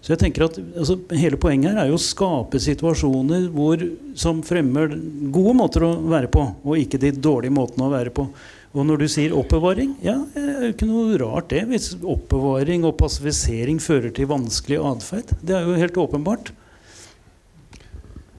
[0.00, 3.82] Så jeg tenker at altså, Hele poenget her er jo å skape situasjoner hvor,
[4.18, 4.92] som fremmer
[5.34, 8.28] gode måter å være på, og ikke de dårlige måtene å være på.
[8.76, 11.62] Og når du sier oppbevaring, ja, det er jo ikke noe rart det.
[11.70, 15.32] Hvis oppbevaring og passifisering fører til vanskelig atferd.
[15.40, 16.52] Det er jo helt åpenbart.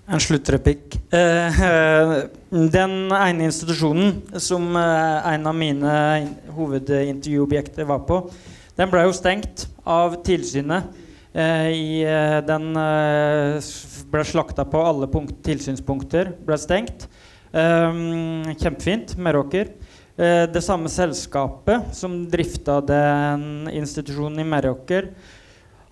[0.07, 0.93] En sluttreplikk.
[1.11, 2.11] Eh, eh,
[2.71, 5.95] den ene institusjonen som eh, en av mine
[6.55, 8.21] hovedintervjuobjekter var på,
[8.79, 11.03] den ble jo stengt av tilsynet.
[11.37, 12.63] Den
[14.09, 16.31] ble slakta på alle punkt, tilsynspunkter.
[16.45, 17.05] Ble stengt.
[17.53, 19.13] Kjempefint.
[19.21, 19.69] Meråker.
[20.17, 25.11] Det samme selskapet som drifta den institusjonen i Meråker,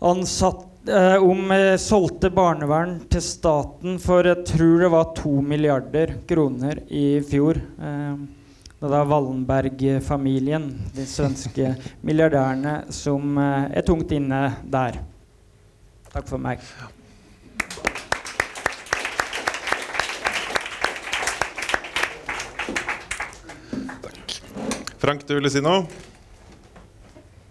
[0.01, 6.15] ansatt eh, om eh, solgte barnevern til staten for jeg tror det var to milliarder
[6.29, 7.59] kroner i fjor.
[7.59, 8.17] Eh,
[8.85, 11.71] det er Wallenberg-familien, de svenske
[12.05, 14.99] milliardærene, som eh, er tungt inne der.
[16.13, 16.61] Takk for meg.
[25.05, 25.85] Frank, du ville si noe?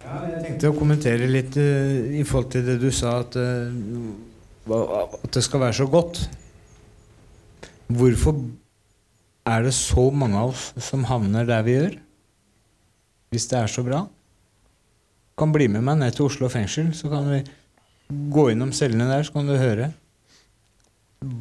[0.05, 5.31] Jeg tenkte å kommentere litt uh, i forhold til det du sa, at, uh, at
[5.33, 6.21] det skal være så godt.
[7.89, 8.37] Hvorfor
[9.49, 11.97] er det så mange av oss som havner der vi gjør?
[13.33, 14.05] Hvis det er så bra?
[15.41, 17.41] Kan bli med meg ned til Oslo fengsel, så kan vi
[18.35, 19.91] gå innom cellene der, så kan du høre.
[21.25, 21.33] I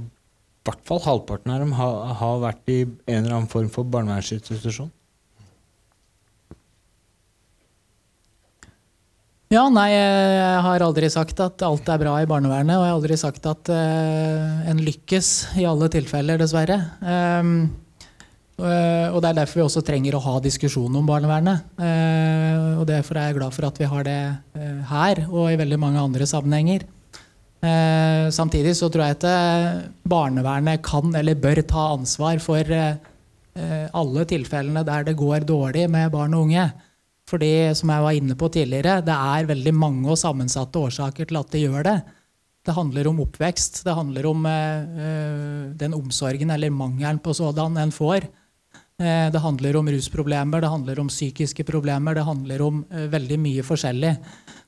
[0.63, 4.91] hvert fall halvparten av dem har, har vært i en eller annen form for barnevernsinstitusjon.
[9.53, 12.73] Ja, nei, jeg har aldri sagt at alt er bra i barnevernet.
[12.73, 15.27] Og jeg har aldri sagt at uh, en lykkes
[15.61, 16.79] i alle tilfeller, dessverre.
[17.05, 17.51] Um,
[18.63, 21.67] og det er derfor vi også trenger å ha diskusjon om barnevernet.
[21.77, 24.17] Uh, og derfor er jeg glad for at vi har det
[24.89, 26.87] her og i veldig mange andre sammenhenger.
[28.33, 29.27] samtidig så tror jeg at
[30.09, 36.33] barnevernet kan eller bør ta ansvar for alle tilfellene der det går dårlig med barn
[36.33, 36.65] og unge.
[37.33, 41.39] Fordi, som jeg var inne på tidligere, det er veldig mange og sammensatte årsaker til
[41.39, 41.95] at de gjør det.
[42.63, 43.79] Det handler om oppvekst.
[43.87, 48.27] Det handler om eh, den omsorgen eller mangelen på sådan en får.
[49.01, 53.39] Eh, det handler om rusproblemer, det handler om psykiske problemer, det handler om eh, veldig
[53.41, 54.13] mye forskjellig.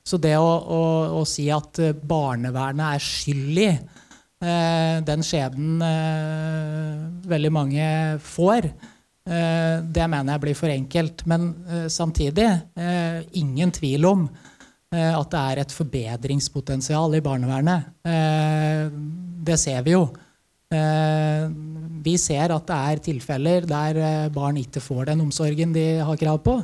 [0.02, 0.82] Så det å, å,
[1.20, 5.78] å si at barnevernet er skyld i øh, den skjebnen
[7.30, 7.88] veldig mange
[8.26, 8.95] får, Eh,
[9.26, 11.24] det mener jeg blir for enkelt.
[11.26, 14.28] Men eh, samtidig eh, ingen tvil om
[14.96, 17.88] at det er et forbedringspotensial i barnevernet.
[19.44, 20.04] Det ser vi jo.
[22.06, 23.98] Vi ser at det er tilfeller der
[24.32, 26.54] barn ikke får den omsorgen de har krav på.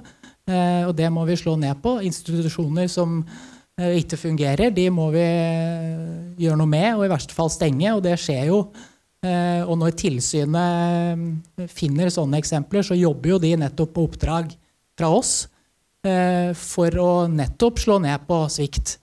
[0.47, 1.97] Og det må vi slå ned på.
[2.07, 3.19] Institusjoner som
[3.83, 5.27] ikke fungerer, de må vi
[6.47, 7.91] gjøre noe med, og i verste fall stenge.
[7.91, 8.92] Og det skjer jo Eh,
[9.23, 14.51] og når tilsynet eh, finner sånne eksempler, så jobber jo de nettopp på oppdrag
[14.99, 15.47] fra oss
[16.03, 18.99] eh, for å nettopp slå ned på svikt.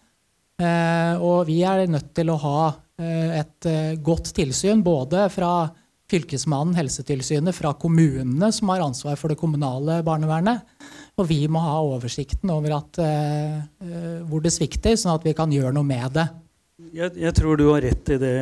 [0.59, 2.63] Og vi er nødt til å ha
[2.99, 3.67] et
[4.03, 5.70] godt tilsyn både fra
[6.11, 10.67] Fylkesmannen, Helsetilsynet, fra kommunene som har ansvar for det kommunale barnevernet.
[11.15, 12.99] Og vi må ha oversikten over at,
[14.28, 16.28] hvor det svikter, sånn at vi kan gjøre noe med det.
[16.80, 18.36] Jeg, jeg, tror du har rett i det,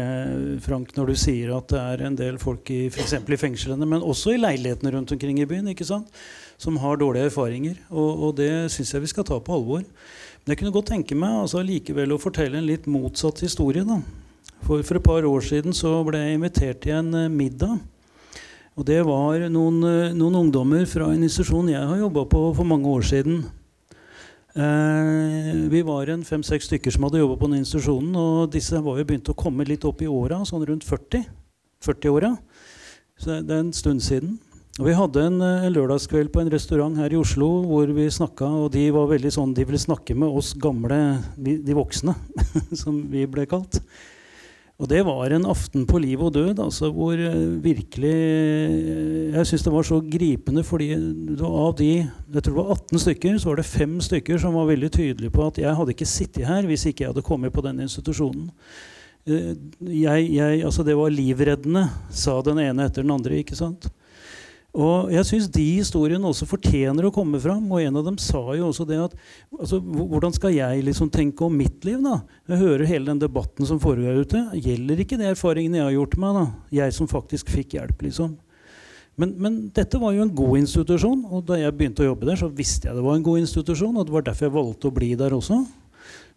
[0.62, 4.06] Frank, når du sier at det er en del folk i, for i fengslene, men
[4.06, 6.12] også i leilighetene rundt omkring i byen, ikke sant?
[6.62, 7.80] som har dårlige erfaringer.
[7.90, 9.82] Og, og det syns jeg vi skal ta på alvor.
[9.82, 13.86] Men jeg kunne godt tenke meg altså, likevel å fortelle en litt motsatt historie.
[13.86, 14.00] Da.
[14.62, 17.78] For, for et par år siden så ble jeg invitert til en uh, middag.
[18.78, 22.70] Og det var noen, uh, noen ungdommer fra en institusjon jeg har jobba på for
[22.70, 23.42] mange år siden.
[24.58, 28.16] Eh, vi var en fem-seks stykker som hadde jobba på den institusjonen.
[28.18, 31.28] Og disse var jo begynt å komme litt opp i åra, sånn rundt 40.
[31.86, 32.34] 40-åra.
[33.22, 34.40] Så det er en stund siden.
[34.80, 38.10] Og Vi hadde en, eh, en lørdagskveld på en restaurant her i Oslo hvor vi
[38.10, 42.16] snakka, og de var veldig sånn, de ville snakke med oss gamle, de voksne,
[42.82, 43.82] som vi ble kalt.
[44.78, 49.50] Og det var en aften på liv og død, altså hvor eh, virkelig eh, Jeg
[49.50, 53.50] syns det var så gripende, fordi av de jeg tror det var 18 stykker, så
[53.50, 56.70] var det fem stykker som var veldig tydelige på at jeg hadde ikke sittet her
[56.70, 58.52] hvis ikke jeg hadde kommet på den institusjonen.
[59.26, 63.42] Eh, jeg, jeg, altså det var livreddende, sa den ene etter den andre.
[63.42, 63.90] ikke sant?
[64.78, 67.64] Og jeg syns de historiene også fortjener å komme fram.
[67.74, 69.16] Og en av dem sa jo også det at
[69.58, 71.98] altså, Hvordan skal jeg liksom tenke om mitt liv?
[72.04, 72.20] da?
[72.52, 74.44] Jeg hører hele den debatten som foregår ute.
[74.54, 76.38] Gjelder ikke de erfaringene jeg har gjort meg?
[76.38, 76.46] da?
[76.84, 78.36] Jeg som faktisk fikk hjelp, liksom.
[79.18, 82.38] Men, men, dette var jo en god institusjon, og da jeg begynte å jobbe der,
[82.38, 84.94] så visste jeg det var en god institusjon, og det var derfor jeg valgte å
[84.94, 85.58] bli der også.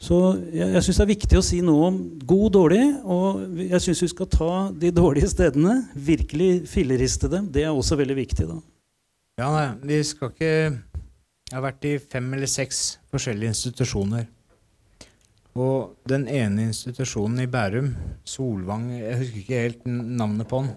[0.00, 0.16] Så
[0.48, 2.84] jeg, jeg syns det er viktig å si noe om god og dårlig.
[3.04, 7.50] Og jeg syns vi skal ta de dårlige stedene, virkelig filleriste dem.
[7.52, 8.48] Det er også veldig viktig.
[8.48, 8.56] da.
[9.40, 10.52] Ja, nei, vi skal ikke
[11.50, 14.28] Jeg har vært i fem eller seks forskjellige institusjoner.
[15.58, 17.88] Og den ene institusjonen i Bærum,
[18.22, 20.70] Solvang Jeg husker ikke helt navnet på den.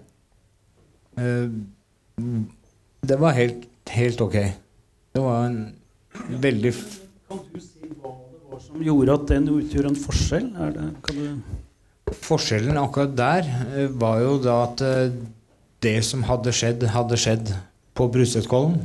[1.22, 2.24] Eh,
[3.06, 4.40] det var helt, helt ok.
[5.14, 6.74] Det var en veldig
[7.30, 8.23] Kan du si hva
[8.62, 10.50] som gjorde at den utgjorde en forskjell?
[12.24, 15.16] Forskjellen akkurat der eh, var jo da at eh,
[15.84, 17.54] det som hadde skjedd, hadde skjedd
[17.98, 18.78] på Brustedkollen.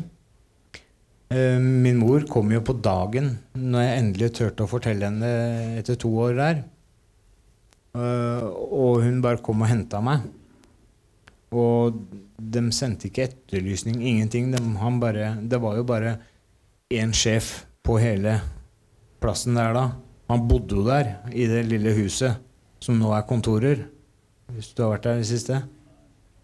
[1.35, 5.33] Eh, min mor kom jo på dagen når jeg endelig turte å fortelle henne
[5.81, 6.66] etter to år der.
[7.99, 10.27] Og hun bare kom og henta meg.
[11.51, 11.97] Og
[12.39, 14.53] de sendte ikke etterlysning, ingenting.
[14.53, 14.61] De,
[15.01, 16.12] bare, det var jo bare
[16.93, 18.37] én sjef på hele
[19.23, 19.87] plassen der da.
[20.29, 22.39] Han bodde jo der, i det lille huset
[22.83, 23.87] som nå er kontorer.
[24.55, 25.62] Hvis du har vært der i det siste?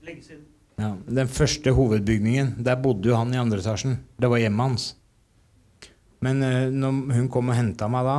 [0.04, 0.44] Lenge siden.
[0.80, 4.00] Ja, Den første hovedbygningen, der bodde jo han i andre etasjen.
[4.18, 4.88] Det var hjemmet hans.
[6.24, 8.16] Men uh, når hun kom og henta meg da,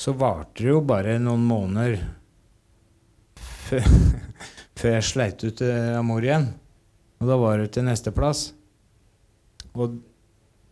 [0.00, 2.00] så varte det jo bare noen måneder
[3.68, 3.86] før,
[4.74, 6.50] før jeg sleit ut uh, av mor igjen.
[7.22, 8.48] Og da var det til neste plass.
[9.74, 10.00] Og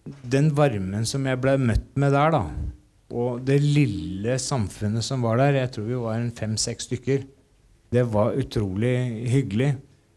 [0.05, 2.43] den varmen som jeg ble møtt med der, da,
[3.13, 7.27] og det lille samfunnet som var der, jeg tror vi var fem-seks stykker,
[7.93, 8.95] det var utrolig
[9.29, 9.75] hyggelig.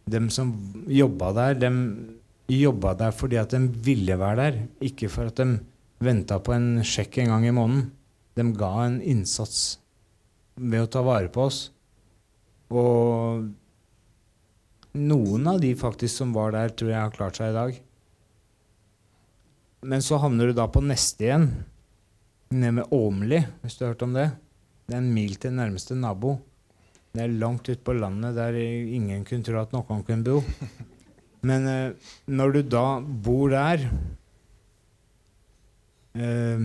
[0.08, 0.54] De som
[0.88, 5.60] jobba der, de jobba der fordi at de ville være der, ikke for at de
[6.06, 7.90] venta på en sjekk en gang i måneden.
[8.36, 9.80] De ga en innsats
[10.56, 11.60] ved å ta vare på oss.
[12.72, 13.44] Og
[14.96, 17.82] noen av de faktisk som var der, tror jeg har klart seg i dag.
[19.86, 21.50] Men så havner du da på neste igjen,
[22.56, 24.30] ned med Åmli, hvis du har hørt om det.
[24.86, 26.36] Det er en mil til nærmeste nabo.
[27.16, 30.42] Det er langt ute på landet der ingen kunne tro at noen kunne bo.
[31.48, 33.84] Men eh, når du da bor der
[36.18, 36.64] eh,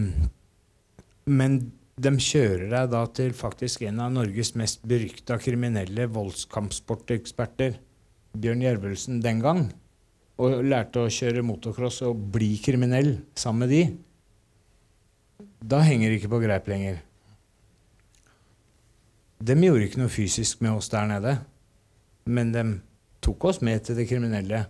[1.28, 1.58] Men
[2.00, 7.76] de kjører deg da til faktisk en av Norges mest berykta kriminelle voldskampsporteksperter,
[8.40, 9.66] Bjørn Jervelsen, den gang
[10.40, 13.82] og lærte å kjøre motocross og bli kriminell sammen med de,
[15.60, 17.00] da henger det ikke på greip lenger.
[19.40, 21.34] De gjorde ikke noe fysisk med oss der nede,
[22.28, 22.64] men de
[23.24, 24.64] tok oss med til det kriminelle.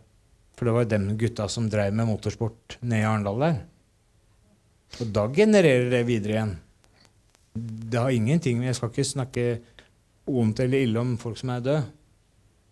[0.58, 3.60] For det var de gutta som drev med motorsport nede i Arendal der.
[5.00, 6.56] Og da genererer det videre igjen.
[7.54, 9.44] Det har ingenting Jeg skal ikke snakke
[10.30, 11.86] ondt eller ille om folk som er døde,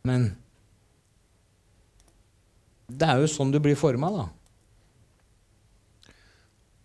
[0.06, 0.28] men
[2.88, 4.26] det er jo sånn du blir forma, da.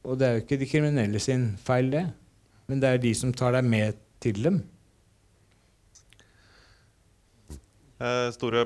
[0.04, 2.04] Og det er jo ikke de kriminelle sin feil, det.
[2.68, 4.60] Men det er de som tar deg med til dem.
[8.04, 8.66] Eh, store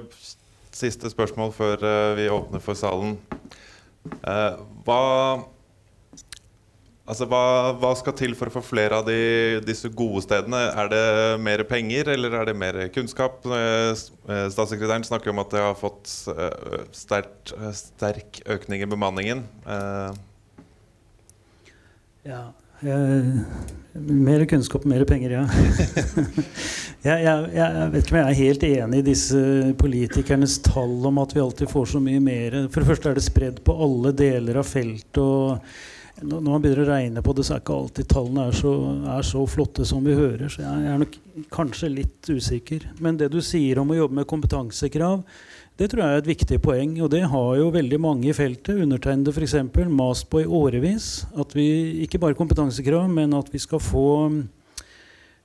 [0.73, 3.17] siste spørsmål før eh, vi åpner for salen.
[4.07, 4.57] Eh,
[4.87, 5.01] hva
[7.07, 10.59] Altså, hva, hva, skal til for å få flere av de, disse gode stedene?
[10.75, 11.03] Er det
[11.39, 13.47] mer penger, eller er det mer kunnskap?
[13.47, 13.93] Eh,
[14.27, 19.45] eh, statssekretæren snakker om at det har fått uh, sterk, sterk økning i bemanningen.
[22.27, 22.47] Ja
[22.81, 23.25] Eh,
[23.93, 25.43] Mer kunnskap, mer penger, ja.
[27.07, 29.39] jeg, jeg, jeg, vet ikke om jeg er helt enig i disse
[29.81, 32.57] politikernes tall om at vi alltid får så mye mer.
[32.69, 35.17] For det første er det spredd på alle deler av feltet.
[35.17, 35.57] og
[36.25, 38.71] når man begynner å regne på det, så er ikke alltid tallene er så,
[39.13, 40.47] er så, flotte som vi hører.
[40.49, 41.17] Så jeg er nok
[41.53, 42.87] kanskje litt usikker.
[43.03, 45.21] Men det du sier om å jobbe med kompetansekrav,
[45.77, 46.95] det tror jeg er et viktig poeng.
[47.05, 49.57] Og det har jo veldig mange i feltet, undertegnede f.eks.,
[49.93, 51.27] mast på i årevis.
[51.37, 51.67] At vi
[52.07, 54.07] ikke bare kompetansekrav, men at vi skal få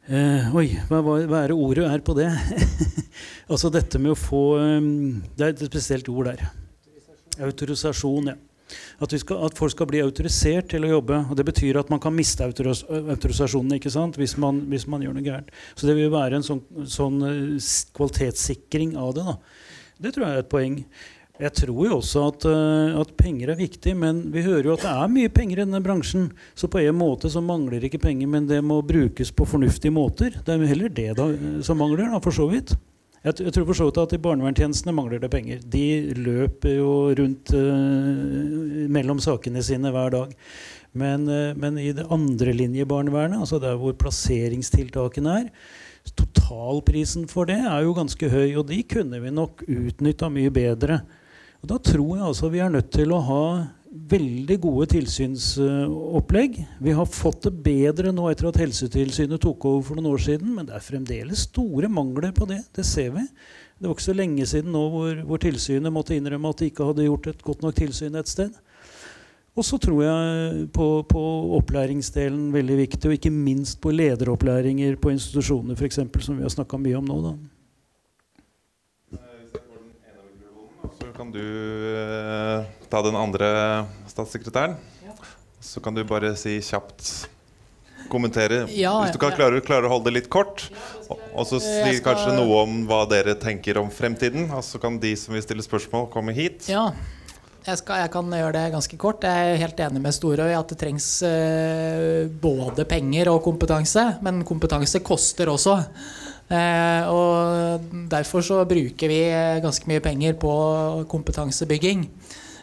[0.02, 2.26] Eh, oi, hva, hva, er det ordet er på det?
[3.52, 6.42] altså dette med å få um, Det er et spesielt ord der.
[7.46, 8.34] Autorisasjon, ja.
[9.02, 11.22] At, skal, at, folk skal bli autorisert til å jobbe.
[11.28, 14.18] og Det betyr at man kan miste autoris autorisasjonen ikke sant?
[14.20, 15.50] Hvis, man, hvis man gjør noe gærent.
[15.74, 17.18] Så det vil være en sånn, sånn
[17.96, 19.26] kvalitetssikring av det.
[19.26, 19.36] da.
[20.02, 20.78] Det tror jeg er et poeng.
[21.42, 24.84] Jeg tror jo også at, uh, at, penger er viktig, men vi hører jo at
[24.84, 26.28] det er mye penger i denne bransjen.
[26.54, 30.36] Så på en måte så mangler ikke penger, men det må brukes på fornuftige måter.
[30.36, 31.28] Det er jo heller det da,
[31.66, 32.76] som mangler, da, for så vidt.
[33.22, 35.60] Jeg, jeg tror for så vidt at i barnevernstjenestene mangler det penger.
[35.70, 35.84] De
[36.18, 40.32] løper jo rundt uh, mellom sakene sine hver dag.
[40.98, 45.52] Men, uh, men i det andrelinjebarnevernet, altså der hvor plasseringstiltakene er,
[46.18, 50.98] totalprisen for det er jo ganske høy, og de kunne vi nok utnytta mye bedre.
[51.62, 53.44] Og Da tror jeg altså vi er nødt til å ha
[53.92, 56.56] veldig gode tilsynsopplegg.
[56.80, 60.54] Vi har fått det bedre nå etter at Helsetilsynet tok over for noen år siden,
[60.56, 62.62] men det er fremdeles store mangler på det.
[62.72, 63.26] Det ser vi.
[63.76, 66.88] Det var ikke så lenge siden nå hvor, hvor tilsynet måtte innrømme at de ikke
[66.88, 68.52] hadde gjort et godt nok tilsyn et sted.
[69.52, 71.22] Og så tror jeg på, på,
[71.58, 76.80] opplæringsdelen veldig viktig, og ikke minst på lederopplæringer på institusjoner f.eks., som vi har snakka
[76.80, 77.18] mye om nå.
[77.26, 77.34] da.
[81.12, 83.48] kan du uh, ta den andre
[84.10, 84.76] statssekretæren.
[85.06, 85.14] Ja.
[85.62, 87.30] Så kan du bare si kjapt
[88.12, 88.66] kommentere.
[88.74, 90.66] Ja, Hvis du kan klare, klare, å holde det litt kort.
[91.08, 92.12] Og så si skal...
[92.12, 94.50] kanskje noe om hva dere tenker om fremtiden.
[94.52, 96.66] Og så kan de som vil stille spørsmål, komme hit.
[96.70, 96.90] Ja,
[97.62, 99.24] jeg, skal, jeg, kan gjøre det ganske kort.
[99.24, 104.08] Jeg er helt enig med Storøy i at det trengs eh, både penger og kompetanse.
[104.26, 105.78] Men kompetanse koster også.
[106.52, 109.22] Eh, og derfor så bruker vi
[109.64, 110.52] ganske mye penger på
[111.12, 112.08] kompetansebygging.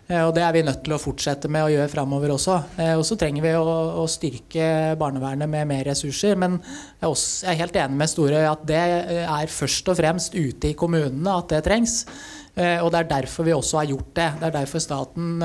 [0.09, 2.57] Eh, og det er vi nødt til å fortsette med å gjøre framover også.
[2.81, 3.63] Eh, og så trenger vi å,
[4.01, 6.37] å, styrke barnevernet med mer ressurser.
[6.41, 8.83] Men jeg er, også, jeg er helt enig med Storøy at det
[9.21, 12.03] er først og fremst ute i kommunene at det trengs.
[12.59, 14.25] Og det er derfor vi også har gjort det.
[14.41, 15.43] Det er derfor staten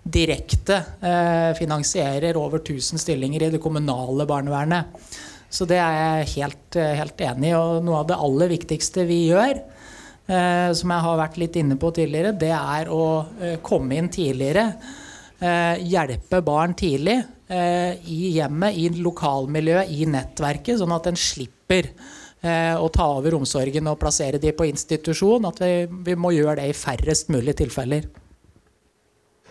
[0.00, 0.78] direkte
[1.58, 4.94] finansierer over 1000 stillinger i det kommunale barnevernet.
[5.50, 7.58] Så det er jeg helt, eh, helt enig i.
[7.58, 9.79] Og noe av det aller viktigste vi gjør, eh,
[10.26, 13.04] som jeg har vært litt inne på tidligere, det er å
[13.40, 14.66] eh, komme inn tidligere.
[15.40, 17.16] Eh, hjelpe barn tidlig
[17.48, 23.38] eh, i hjemmet, i lokalmiljøet, i nettverket, sånn at en slipper eh, å ta over
[23.38, 25.48] omsorgen og plassere de på institusjon.
[25.48, 28.10] At vi, vi må gjøre det i færrest mulig tilfeller.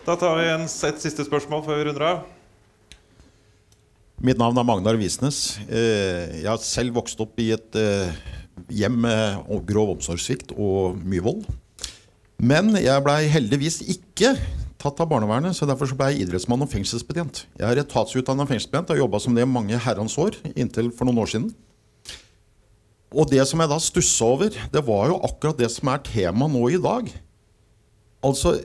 [0.06, 2.22] Da tar vi en, et siste spørsmål før vi runder av.
[4.20, 5.58] Mitt navn er Magnar Visnes.
[5.66, 8.14] Eh, jeg har selv vokst opp i et eh,
[8.68, 11.44] hjem med grov omsorgssvikt og mye vold.
[12.40, 14.34] Men jeg blei heldigvis ikke
[14.80, 17.44] tatt av barnevernet, så derfor ble jeg idrettsmann og fengselsbetjent.
[17.60, 21.20] Jeg er etatsutdanna fengselsbetjent og har jobba som det mange herrens år, inntil for noen
[21.20, 21.50] år siden.
[23.10, 26.48] Og det som jeg da stussa over, det var jo akkurat det som er tema
[26.48, 27.10] nå i dag.
[28.24, 28.56] Altså,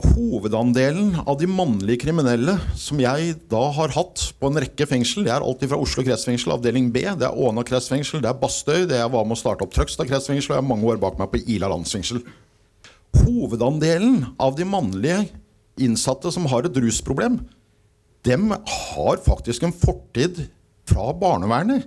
[0.00, 5.32] Hovedandelen av de mannlige kriminelle som jeg da har hatt på en rekke fengsel, det
[5.34, 9.00] er alltid fra Oslo kretsfengsel, avdeling B, det er Åna kretsfengsel, det er Bastøy, det
[9.00, 11.30] jeg var med å starte opp Trøgstad kretsfengsel, og jeg har mange år bak meg
[11.32, 12.22] på Ila landsfengsel.
[13.20, 15.24] Hovedandelen av de mannlige
[15.80, 17.40] innsatte som har et rusproblem,
[18.24, 20.46] dem har faktisk en fortid
[20.88, 21.86] fra barnevernet.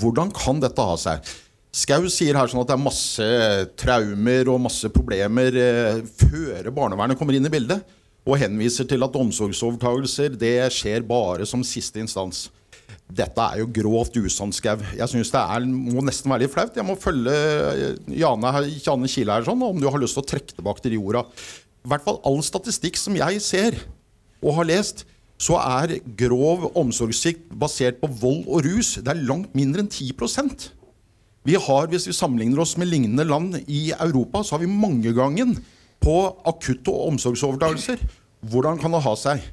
[0.00, 1.28] Hvordan kan dette ha seg?
[1.74, 3.24] Skau sier her sånn at det er masse
[3.78, 7.84] traumer og masse problemer eh, før barnevernet kommer inn i bildet.
[8.28, 12.46] Og henviser til at omsorgsovertagelser det skjer bare som siste instans.
[13.08, 14.80] Dette er jo grovt usant, Skau.
[14.96, 16.76] Jeg syns det er, må nesten være litt flaut.
[16.76, 20.30] Jeg må følge eh, Jane, Jane Kile her sånn, om du har lyst til å
[20.32, 21.26] trekke tilbake til de orda.
[21.84, 23.78] I hvert fall all statistikk som jeg ser
[24.44, 25.04] og har lest,
[25.38, 30.16] så er grov omsorgssvikt basert på vold og rus det er langt mindre enn 10
[31.48, 35.56] vi har, Hvis vi sammenligner oss med lignende land i Europa, så har vi mangegangen
[36.00, 38.02] på akutte omsorgsovertakelser.
[38.44, 39.46] Hvordan kan det ha seg?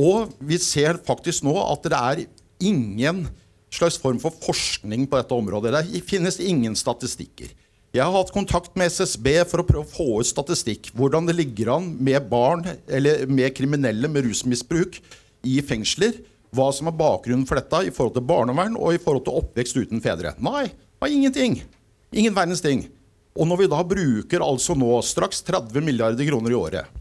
[0.00, 2.22] Og vi ser faktisk nå at det er
[2.64, 3.26] ingen
[3.72, 5.74] slags form for forskning på dette området.
[5.92, 7.52] Det finnes ingen statistikker.
[7.92, 10.88] Jeg har hatt kontakt med SSB for å prøve å få ut statistikk.
[10.96, 14.96] Hvordan det ligger an med barn eller med kriminelle med rusmisbruk
[15.44, 16.16] i fengsler.
[16.56, 19.76] Hva som er bakgrunnen for dette i forhold til barnevern og i forhold til oppvekst
[19.76, 20.32] uten fedre.
[20.40, 20.70] Nei,
[21.02, 21.64] var ingenting.
[22.12, 22.86] Ingen verdens ting.
[23.34, 26.98] Og når vi da bruker altså nå straks 30 milliarder kroner i året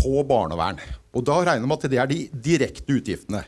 [0.00, 0.78] på barnevern,
[1.12, 3.42] og da regner vi at det er de direkte utgiftene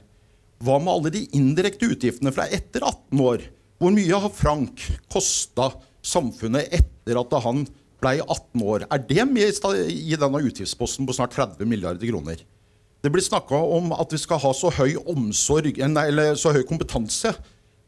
[0.63, 3.47] Hva med alle de indirekte utgiftene fra etter 18 år?
[3.81, 5.71] Hvor mye har Frank kosta
[6.07, 7.65] samfunnet etter at han
[8.03, 8.87] ble 18 år?
[8.91, 9.63] Er det med
[9.95, 12.43] i denne utgiftsposten på snart 30 milliarder kroner?
[13.03, 17.35] Det blir snakka om at vi skal ha så høy omsorg, eller så høy kompetanse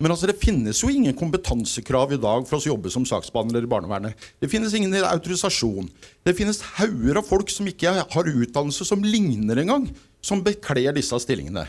[0.02, 3.70] Men altså, det finnes jo ingen kompetansekrav i dag for å jobbe som saksbehandler i
[3.70, 4.18] barnevernet.
[4.42, 5.86] Det finnes ingen autorisasjon.
[6.26, 9.86] Det finnes hauger av folk som ikke har utdannelse som ligner engang,
[10.24, 11.68] som bekler disse stillingene.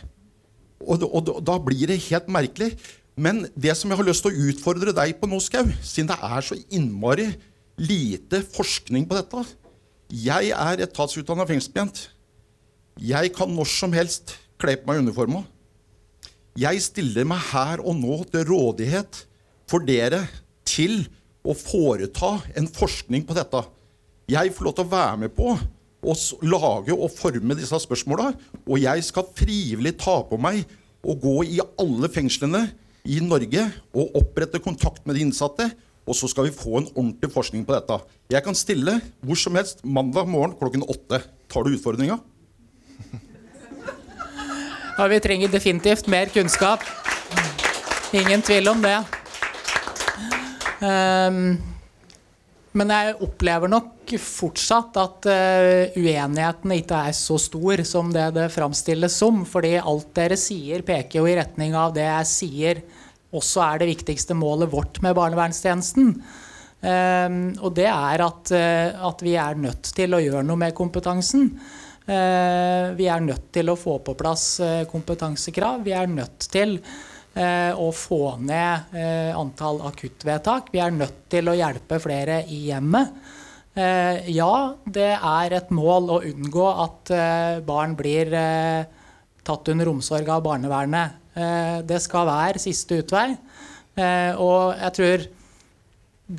[0.82, 2.74] Og, og, og da blir det helt merkelig.
[3.16, 6.18] Men det som jeg har lyst til å utfordre deg på nå, Skau, siden det
[6.20, 7.30] er så innmari
[7.80, 9.44] lite forskning på dette
[10.12, 12.10] Jeg er etatsutdanna fengselsbetjent.
[13.00, 15.44] Jeg kan når som helst kle på meg uniforma.
[16.56, 19.18] Jeg stiller meg her og nå til rådighet
[19.68, 20.22] for dere
[20.64, 21.02] til
[21.44, 23.60] å foreta en forskning på dette.
[24.32, 26.16] Jeg får lov til å være med på å
[26.48, 28.30] lage og forme disse spørsmåla,
[28.64, 30.64] og jeg skal frivillig ta på meg
[31.04, 32.64] å gå i alle fengslene
[33.04, 35.68] i Norge og opprette kontakt med de innsatte.
[36.08, 38.00] Og så skal vi få en ordentlig forskning på dette.
[38.32, 41.20] Jeg kan stille hvor som helst mandag morgen klokken åtte.
[41.52, 42.22] Tar du utfordringa?
[44.96, 46.80] Ja, vi trenger definitivt mer kunnskap.
[48.16, 48.96] Ingen tvil om det.
[50.80, 51.58] Um,
[52.72, 58.48] men jeg opplever nok fortsatt at uh, uenigheten ikke er så stor som det det
[58.56, 59.44] framstilles som.
[59.44, 62.84] Fordi alt dere sier, peker jo i retning av det jeg sier
[63.36, 66.14] også er det viktigste målet vårt med barnevernstjenesten.
[66.86, 70.78] Um, og det er at, uh, at vi er nødt til å gjøre noe med
[70.78, 71.50] kompetansen.
[72.06, 75.82] Eh, vi er nødt til å få på plass eh, kompetansekrav.
[75.88, 78.94] Vi er nødt til eh, å få ned
[79.34, 80.70] antall akuttvedtak.
[80.74, 83.18] Vi er nødt til å hjelpe flere i hjemmet.
[83.76, 84.54] Ja,
[84.88, 87.10] det er et mål å unngå at
[87.68, 88.30] barn blir
[89.44, 91.18] tatt under omsorg av barnevernet.
[91.84, 93.26] Det skal være siste utvei.
[94.40, 95.26] Og jeg tror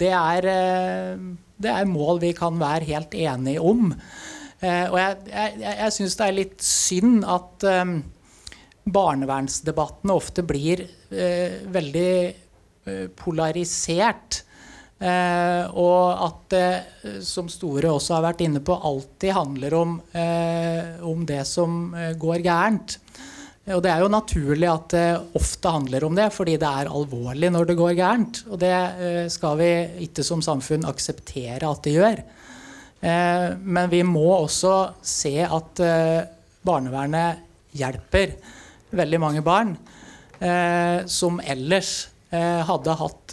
[0.00, 0.48] det er,
[1.60, 3.92] det er mål vi kan være helt enige om.
[4.60, 7.98] Eh, og jeg, jeg, jeg syns det er litt synd at um,
[8.86, 14.42] barnevernsdebattene ofte blir eh, veldig eh, polarisert.
[14.96, 19.98] Eh, og at det, som Store også har vært inne på, alltid handler om,
[21.04, 23.00] om det som går gærent.
[23.74, 25.06] Og det er jo naturlig at det
[25.36, 28.44] ofte handler om det, fordi det er alvorlig når det går gærent.
[28.46, 28.76] Og det
[29.34, 29.70] skal vi
[30.06, 32.22] ikke som samfunn akseptere at det gjør.
[33.06, 34.74] Eh, men vi må også
[35.06, 36.26] se at eh,
[36.66, 37.44] barnevernet
[37.76, 38.34] hjelper
[38.96, 39.74] veldig mange barn
[40.40, 43.32] eh, som ellers hadde hatt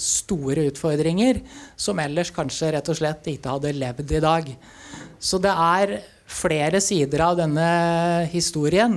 [0.00, 1.40] store utfordringer,
[1.76, 4.46] som ellers kanskje rett og slett ikke hadde levd i dag.
[5.18, 5.92] Så det er
[6.30, 7.66] flere sider av denne
[8.30, 8.94] historien,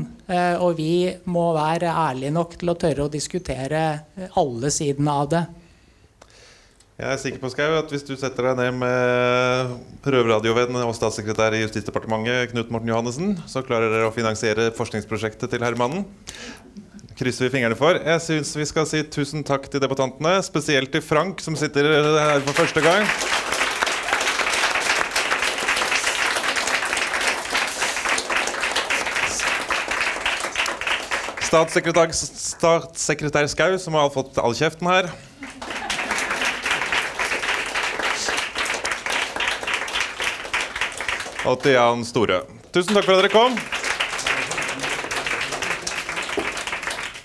[0.61, 3.83] og vi må være ærlige nok til å tørre å diskutere
[4.39, 5.43] alle sidene av det.
[6.93, 9.71] Jeg er sikker på Skau, at hvis du setter deg ned med
[10.05, 15.65] prøveradiovenn og statssekretær i Justisdepartementet Knut Morten Johannessen, så klarer dere å finansiere forskningsprosjektet til
[15.65, 16.05] herremannen.
[17.17, 17.97] Krysser vi fingrene for.
[17.97, 22.45] Jeg syns vi skal si tusen takk til debattantene, spesielt til Frank, som sitter her
[22.45, 23.09] for første gang.
[31.49, 35.09] Statssekretær, statssekretær Skau, som har fått all kjeften her.
[41.45, 42.43] Og til Jan Store.
[42.73, 43.57] Tusen takk for at dere kom.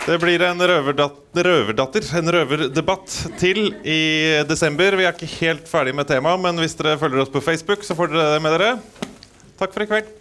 [0.08, 4.00] Det blir en røverdatter, en røverdebatt til i
[4.48, 4.96] desember.
[4.96, 7.96] Vi er ikke helt ferdig med temaet, men hvis dere følger oss på Facebook, så
[7.98, 8.70] får dere det med dere.
[9.60, 10.17] Takk for i kveld.